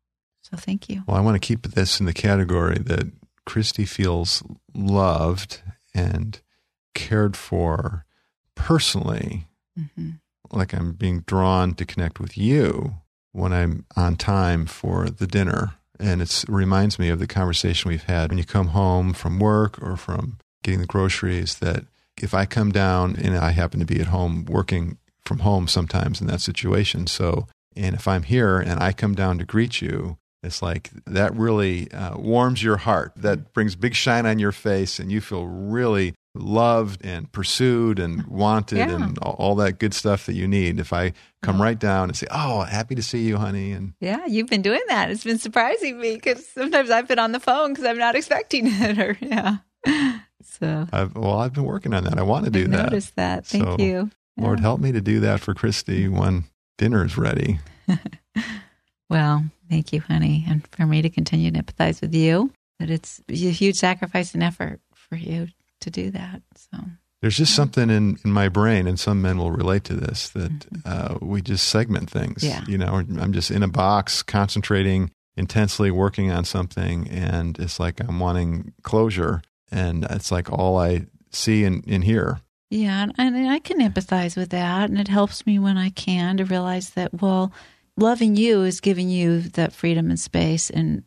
so 0.42 0.58
thank 0.58 0.90
you. 0.90 1.04
Well, 1.08 1.16
I 1.16 1.22
want 1.22 1.36
to 1.36 1.46
keep 1.46 1.64
this 1.64 2.02
in 2.02 2.06
the 2.06 2.14
category 2.14 2.80
that 2.80 3.08
Kristi 3.48 3.88
feels 3.88 4.44
loved 4.74 5.62
and 5.94 6.42
cared 6.94 7.38
for 7.38 8.06
personally, 8.58 9.48
hmm 9.76 10.12
like 10.52 10.74
I'm 10.74 10.94
being 10.94 11.22
drawn 11.22 11.74
to 11.76 11.86
connect 11.86 12.20
with 12.20 12.38
you 12.38 12.96
when 13.32 13.54
I'm 13.54 13.86
on 13.96 14.16
time 14.16 14.66
for 14.66 15.10
the 15.10 15.28
dinner. 15.28 15.74
And 16.00 16.22
it's, 16.22 16.44
it 16.44 16.50
reminds 16.50 17.00
me 17.00 17.10
of 17.10 17.20
the 17.20 17.28
conversation 17.28 17.90
we've 17.90 18.04
had 18.04 18.30
when 18.30 18.38
you 18.38 18.46
come 18.46 18.68
home 18.68 19.14
from 19.14 19.40
work 19.40 19.82
or 19.82 19.98
from 19.98 20.38
getting 20.64 20.80
the 20.80 20.88
groceries 20.88 21.56
that 21.56 21.86
if 22.22 22.34
I 22.34 22.46
come 22.46 22.72
down 22.72 23.16
and 23.16 23.38
I 23.38 23.52
happen 23.52 23.80
to 23.80 23.86
be 23.86 24.00
at 24.00 24.08
home 24.08 24.46
working 24.46 24.98
from 25.26 25.40
home 25.40 25.68
sometimes 25.68 26.22
in 26.22 26.28
that 26.28 26.42
situation. 26.42 27.08
So, 27.08 27.48
and 27.76 27.96
if 27.96 28.08
I'm 28.08 28.24
here 28.24 28.60
and 28.60 28.80
I 28.82 28.94
come 28.94 29.16
down 29.16 29.38
to 29.40 29.46
greet 29.46 29.82
you, 29.82 30.18
it's 30.44 30.62
like 30.62 30.92
that 31.06 31.36
really 31.36 31.92
uh, 31.92 32.18
warms 32.18 32.64
your 32.64 32.78
heart. 32.78 33.12
That 33.16 33.54
brings 33.54 33.76
big 33.76 33.96
shine 33.96 34.26
on 34.26 34.40
your 34.40 34.52
face, 34.52 35.00
and 35.00 35.12
you 35.12 35.20
feel 35.20 35.46
really 35.46 36.14
loved 36.42 37.04
and 37.06 37.32
pursued 37.32 38.00
and 38.00 38.26
wanted 38.28 38.78
Yeah. 38.78 38.96
and 38.96 39.18
all, 39.20 39.34
all 39.34 39.56
that 39.56 39.80
good 39.80 39.94
stuff 39.94 40.26
that 40.26 40.34
you 40.34 40.48
need. 40.48 40.80
If 40.80 40.94
I 40.94 41.14
come 41.42 41.62
right 41.62 41.78
down 41.80 42.10
and 42.10 42.16
say, 42.18 42.28
"Oh, 42.32 42.62
happy 42.62 42.96
to 42.96 43.02
see 43.04 43.24
you, 43.24 43.38
honey," 43.38 43.72
and 43.72 43.94
Yeah, 44.00 44.26
you've 44.26 44.48
been 44.48 44.62
doing 44.62 44.82
that. 44.88 45.10
It's 45.12 45.24
been 45.24 45.40
surprising 45.40 46.00
me 46.00 46.16
because 46.16 46.48
sometimes 46.48 46.90
I've 46.90 47.08
been 47.08 47.20
on 47.20 47.32
the 47.32 47.40
phone 47.40 47.74
because 47.74 47.86
I'm 47.86 47.98
not 47.98 48.16
expecting 48.16 48.64
it. 48.70 48.98
Or 49.00 49.18
yeah, 49.22 49.58
so 50.44 50.88
I've, 50.92 51.16
well, 51.16 51.40
I've 51.40 51.54
been 51.54 51.66
working 51.66 51.94
on 51.94 52.04
that. 52.06 52.18
I 52.18 52.24
want 52.24 52.46
to 52.46 52.52
do 52.52 52.64
I've 52.64 52.72
that. 52.72 52.84
noticed 52.92 53.16
that. 53.16 53.46
Thank 53.46 53.64
So, 53.66 53.76
you. 53.80 54.12
Lord, 54.38 54.60
help 54.60 54.80
me 54.80 54.92
to 54.92 55.02
do 55.02 55.20
that 55.22 55.40
for 55.40 55.54
Kristi 55.56 56.10
when 56.10 56.46
dinner's 56.78 57.18
ready. 57.18 57.60
Well, 59.10 59.46
thank 59.70 59.94
you, 59.94 60.02
honey, 60.02 60.44
and 60.50 60.68
for 60.68 60.86
me 60.86 61.02
to 61.02 61.10
continue 61.10 61.50
to 61.52 61.64
empathize 61.64 62.02
with 62.02 62.14
you. 62.14 62.52
That 62.80 62.90
it's 62.90 63.22
a 63.30 63.34
huge 63.34 63.78
sacrifice 63.78 64.34
and 64.34 64.44
effort 64.44 64.82
for 64.94 65.16
you 65.16 65.48
to 65.82 65.90
do 65.90 66.12
that. 66.12 66.42
So 66.56 66.78
There's 67.22 67.38
just 67.38 67.56
something 67.56 67.90
in, 67.90 68.18
in 68.24 68.32
my 68.32 68.50
brain, 68.50 68.88
and 68.88 69.00
some 69.00 69.22
men 69.22 69.38
will 69.38 69.52
relate 69.52 69.84
to 69.86 69.94
this, 69.96 70.30
that 70.30 70.66
uh, 70.86 71.18
we 71.22 71.42
just 71.42 71.68
segment 71.68 72.10
things. 72.10 72.44
Yeah. 72.44 72.64
You 72.68 72.78
know, 72.78 72.94
I'm 72.96 73.34
just 73.34 73.52
in 73.52 73.64
a 73.64 73.68
box, 73.68 74.24
concentrating 74.24 75.12
intensely, 75.36 75.92
working 75.92 76.32
on 76.32 76.46
something, 76.46 77.08
and 77.10 77.58
it's 77.60 77.80
like 77.80 78.00
I'm 78.00 78.20
wanting 78.20 78.74
closure. 78.84 79.42
And 79.72 80.06
it's 80.10 80.32
like 80.32 80.52
all 80.52 80.78
I 80.80 81.08
see 81.32 81.64
and, 81.66 81.84
and 81.88 82.04
hear. 82.04 82.40
yeah, 82.70 83.04
and, 83.04 83.14
and 83.18 83.50
I 83.50 83.60
can 83.60 83.80
empathize 83.80 84.38
with 84.38 84.50
that, 84.50 84.90
and 84.90 85.00
it 85.00 85.08
helps 85.08 85.46
me 85.46 85.60
when 85.60 85.78
I 85.78 85.90
can 85.90 86.38
to 86.38 86.46
realize 86.46 86.92
that 86.92 87.22
well, 87.22 87.52
loving 87.98 88.36
you 88.36 88.64
is 88.64 88.80
giving 88.80 89.10
you 89.10 89.42
that 89.42 89.74
freedom 89.74 90.10
and 90.10 90.20
space 90.20 90.70
and 90.70 91.04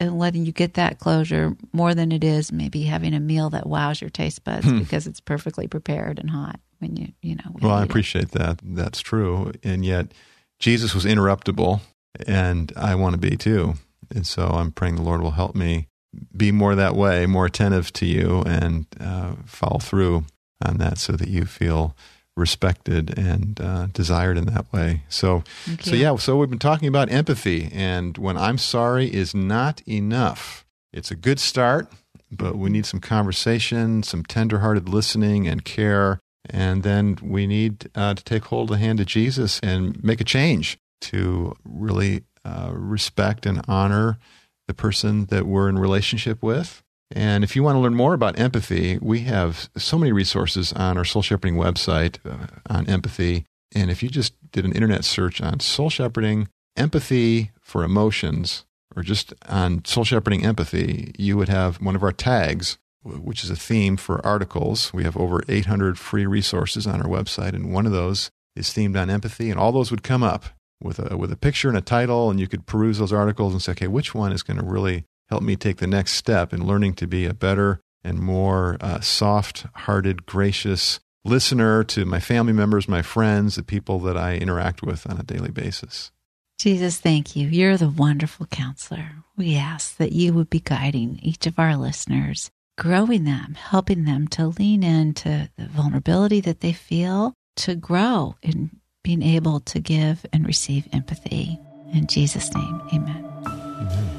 and 0.00 0.18
letting 0.18 0.44
you 0.44 0.52
get 0.52 0.74
that 0.74 0.98
closure 0.98 1.56
more 1.72 1.94
than 1.94 2.10
it 2.12 2.24
is 2.24 2.50
maybe 2.52 2.82
having 2.82 3.14
a 3.14 3.20
meal 3.20 3.50
that 3.50 3.66
wows 3.66 4.00
your 4.00 4.10
taste 4.10 4.42
buds 4.44 4.66
Hmm. 4.66 4.78
because 4.78 5.06
it's 5.06 5.20
perfectly 5.20 5.66
prepared 5.68 6.18
and 6.18 6.30
hot 6.30 6.58
when 6.80 6.96
you 6.96 7.08
you 7.22 7.36
know. 7.36 7.52
Well, 7.60 7.72
I 7.72 7.80
eat 7.80 7.84
it. 7.84 7.90
appreciate 7.90 8.30
that. 8.32 8.60
That's 8.62 9.00
true. 9.00 9.52
And 9.62 9.84
yet, 9.84 10.12
Jesus 10.58 10.94
was 10.94 11.04
interruptible, 11.04 11.80
and 12.26 12.72
I 12.76 12.94
want 12.94 13.14
to 13.14 13.18
be 13.18 13.36
too. 13.36 13.74
And 14.14 14.26
so 14.26 14.46
I'm 14.48 14.70
praying 14.72 14.96
the 14.96 15.02
Lord 15.02 15.20
will 15.22 15.32
help 15.32 15.54
me 15.54 15.88
be 16.36 16.52
more 16.52 16.74
that 16.74 16.94
way, 16.94 17.26
more 17.26 17.46
attentive 17.46 17.92
to 17.94 18.06
you, 18.06 18.42
and 18.46 18.86
uh, 19.00 19.32
follow 19.46 19.78
through 19.78 20.24
on 20.64 20.78
that 20.78 20.98
so 20.98 21.12
that 21.14 21.28
you 21.28 21.44
feel 21.44 21.96
respected 22.36 23.16
and 23.18 23.60
uh, 23.60 23.86
desired 23.92 24.36
in 24.36 24.46
that 24.46 24.72
way. 24.72 25.02
So, 25.08 25.44
so 25.80 25.94
yeah. 25.94 26.16
So 26.16 26.36
we've 26.36 26.50
been 26.50 26.58
talking 26.58 26.88
about 26.88 27.10
empathy, 27.10 27.70
and 27.72 28.18
when 28.18 28.36
I'm 28.36 28.58
sorry 28.58 29.12
is 29.12 29.34
not 29.34 29.82
enough. 29.86 30.64
It's 30.92 31.10
a 31.10 31.16
good 31.16 31.40
start, 31.40 31.92
but 32.30 32.56
we 32.56 32.70
need 32.70 32.86
some 32.86 33.00
conversation, 33.00 34.02
some 34.02 34.24
tenderhearted 34.24 34.88
listening 34.88 35.48
and 35.48 35.64
care, 35.64 36.20
and 36.48 36.82
then 36.82 37.18
we 37.22 37.46
need 37.46 37.90
uh, 37.94 38.14
to 38.14 38.24
take 38.24 38.44
hold 38.44 38.70
of 38.70 38.78
the 38.78 38.84
hand 38.84 39.00
of 39.00 39.06
Jesus 39.06 39.60
and 39.62 40.02
make 40.02 40.20
a 40.20 40.24
change 40.24 40.78
to 41.02 41.56
really 41.64 42.22
uh, 42.44 42.70
respect 42.72 43.46
and 43.46 43.62
honor 43.66 44.18
the 44.66 44.74
person 44.74 45.26
that 45.26 45.46
we're 45.46 45.68
in 45.68 45.78
relationship 45.78 46.42
with. 46.42 46.82
And 47.10 47.44
if 47.44 47.54
you 47.54 47.62
want 47.62 47.76
to 47.76 47.80
learn 47.80 47.94
more 47.94 48.14
about 48.14 48.38
empathy, 48.38 48.98
we 49.00 49.20
have 49.20 49.68
so 49.76 49.98
many 49.98 50.12
resources 50.12 50.72
on 50.72 50.96
our 50.98 51.04
Soul 51.04 51.22
Shepherding 51.22 51.56
website 51.56 52.18
uh, 52.24 52.46
on 52.68 52.88
empathy. 52.88 53.44
And 53.74 53.90
if 53.90 54.02
you 54.02 54.08
just 54.08 54.34
did 54.52 54.64
an 54.64 54.72
internet 54.72 55.04
search 55.04 55.40
on 55.40 55.60
soul 55.60 55.90
shepherding, 55.90 56.48
empathy 56.76 57.50
for 57.60 57.82
emotions, 57.82 58.64
or 58.96 59.02
just 59.02 59.34
on 59.48 59.84
soul 59.84 60.04
shepherding 60.04 60.44
empathy, 60.44 61.12
you 61.18 61.36
would 61.36 61.48
have 61.48 61.80
one 61.80 61.96
of 61.96 62.02
our 62.02 62.12
tags, 62.12 62.78
which 63.02 63.42
is 63.42 63.50
a 63.50 63.56
theme 63.56 63.96
for 63.96 64.24
articles. 64.24 64.92
We 64.94 65.04
have 65.04 65.16
over 65.16 65.42
800 65.48 65.98
free 65.98 66.26
resources 66.26 66.86
on 66.86 67.02
our 67.02 67.08
website, 67.08 67.54
and 67.54 67.72
one 67.72 67.86
of 67.86 67.92
those 67.92 68.30
is 68.54 68.68
themed 68.68 69.00
on 69.00 69.10
empathy, 69.10 69.50
and 69.50 69.58
all 69.58 69.72
those 69.72 69.90
would 69.90 70.04
come 70.04 70.22
up 70.22 70.44
with 70.80 70.98
a 70.98 71.16
with 71.16 71.32
a 71.32 71.36
picture 71.36 71.68
and 71.68 71.78
a 71.78 71.82
title, 71.82 72.30
and 72.30 72.38
you 72.38 72.46
could 72.46 72.66
peruse 72.66 72.98
those 72.98 73.12
articles 73.12 73.52
and 73.52 73.60
say, 73.60 73.72
okay, 73.72 73.88
which 73.88 74.14
one 74.14 74.32
is 74.32 74.42
going 74.42 74.58
to 74.58 74.64
really 74.64 75.04
help 75.28 75.42
me 75.42 75.56
take 75.56 75.78
the 75.78 75.86
next 75.86 76.12
step 76.12 76.52
in 76.52 76.66
learning 76.66 76.94
to 76.94 77.06
be 77.06 77.26
a 77.26 77.34
better 77.34 77.80
and 78.02 78.18
more 78.18 78.76
uh, 78.80 79.00
soft-hearted, 79.00 80.26
gracious 80.26 81.00
listener 81.24 81.82
to 81.84 82.04
my 82.04 82.20
family 82.20 82.52
members, 82.52 82.86
my 82.86 83.02
friends, 83.02 83.56
the 83.56 83.62
people 83.62 83.98
that 84.00 84.16
I 84.16 84.36
interact 84.36 84.82
with 84.82 85.08
on 85.08 85.18
a 85.18 85.22
daily 85.22 85.50
basis. 85.50 86.10
Jesus, 86.58 86.98
thank 86.98 87.34
you. 87.34 87.48
You're 87.48 87.76
the 87.76 87.88
wonderful 87.88 88.46
counselor. 88.46 89.10
We 89.36 89.56
ask 89.56 89.96
that 89.96 90.12
you 90.12 90.32
would 90.34 90.50
be 90.50 90.60
guiding 90.60 91.18
each 91.22 91.46
of 91.46 91.58
our 91.58 91.76
listeners, 91.76 92.50
growing 92.78 93.24
them, 93.24 93.54
helping 93.54 94.04
them 94.04 94.28
to 94.28 94.48
lean 94.48 94.82
into 94.82 95.50
the 95.56 95.66
vulnerability 95.66 96.40
that 96.42 96.60
they 96.60 96.72
feel, 96.72 97.34
to 97.56 97.74
grow 97.74 98.36
in 98.42 98.70
being 99.02 99.22
able 99.22 99.60
to 99.60 99.80
give 99.80 100.24
and 100.32 100.46
receive 100.46 100.88
empathy. 100.92 101.58
In 101.92 102.06
Jesus' 102.06 102.54
name, 102.54 102.80
amen. 102.92 103.24
amen. 103.46 104.13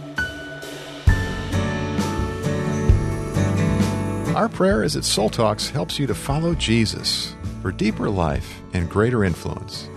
Our 4.35 4.49
prayer 4.49 4.83
is 4.83 4.95
that 4.95 5.05
Soul 5.05 5.29
Talks 5.29 5.69
helps 5.69 5.97
you 5.97 6.05
to 6.07 6.13
follow 6.13 6.53
Jesus 6.55 7.33
for 7.61 7.71
deeper 7.71 8.09
life 8.09 8.61
and 8.73 8.89
greater 8.89 9.23
influence. 9.23 9.89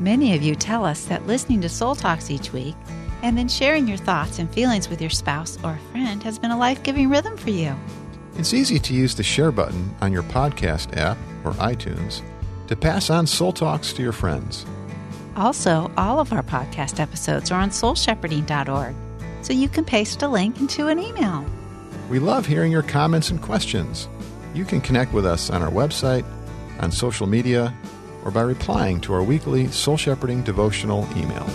Many 0.00 0.34
of 0.34 0.42
you 0.42 0.54
tell 0.54 0.86
us 0.86 1.04
that 1.04 1.26
listening 1.26 1.60
to 1.60 1.68
Soul 1.68 1.94
Talks 1.94 2.30
each 2.30 2.50
week 2.50 2.74
and 3.22 3.36
then 3.36 3.46
sharing 3.46 3.86
your 3.86 3.98
thoughts 3.98 4.38
and 4.38 4.50
feelings 4.50 4.88
with 4.88 5.02
your 5.02 5.10
spouse 5.10 5.62
or 5.62 5.78
friend 5.92 6.22
has 6.22 6.38
been 6.38 6.50
a 6.50 6.56
life 6.56 6.82
giving 6.82 7.10
rhythm 7.10 7.36
for 7.36 7.50
you. 7.50 7.76
It's 8.38 8.54
easy 8.54 8.78
to 8.78 8.94
use 8.94 9.14
the 9.14 9.22
share 9.22 9.52
button 9.52 9.94
on 10.00 10.12
your 10.12 10.22
podcast 10.22 10.96
app 10.96 11.18
or 11.44 11.52
iTunes 11.52 12.22
to 12.68 12.76
pass 12.76 13.10
on 13.10 13.26
Soul 13.26 13.52
Talks 13.52 13.92
to 13.92 14.02
your 14.02 14.12
friends. 14.12 14.64
Also, 15.36 15.92
all 15.98 16.20
of 16.20 16.32
our 16.32 16.42
podcast 16.42 17.00
episodes 17.00 17.50
are 17.50 17.60
on 17.60 17.68
soulshepherding.org, 17.68 18.94
so 19.42 19.52
you 19.52 19.68
can 19.68 19.84
paste 19.84 20.22
a 20.22 20.28
link 20.28 20.58
into 20.58 20.88
an 20.88 20.98
email. 20.98 21.44
We 22.08 22.18
love 22.18 22.46
hearing 22.46 22.70
your 22.70 22.82
comments 22.82 23.30
and 23.30 23.40
questions. 23.40 24.08
You 24.54 24.64
can 24.64 24.80
connect 24.80 25.12
with 25.12 25.24
us 25.24 25.48
on 25.48 25.62
our 25.62 25.70
website, 25.70 26.24
on 26.80 26.92
social 26.92 27.26
media, 27.26 27.74
or 28.24 28.30
by 28.30 28.42
replying 28.42 29.00
to 29.02 29.14
our 29.14 29.22
weekly 29.22 29.68
Soul 29.68 29.96
Shepherding 29.96 30.42
devotional 30.42 31.08
email. 31.16 31.46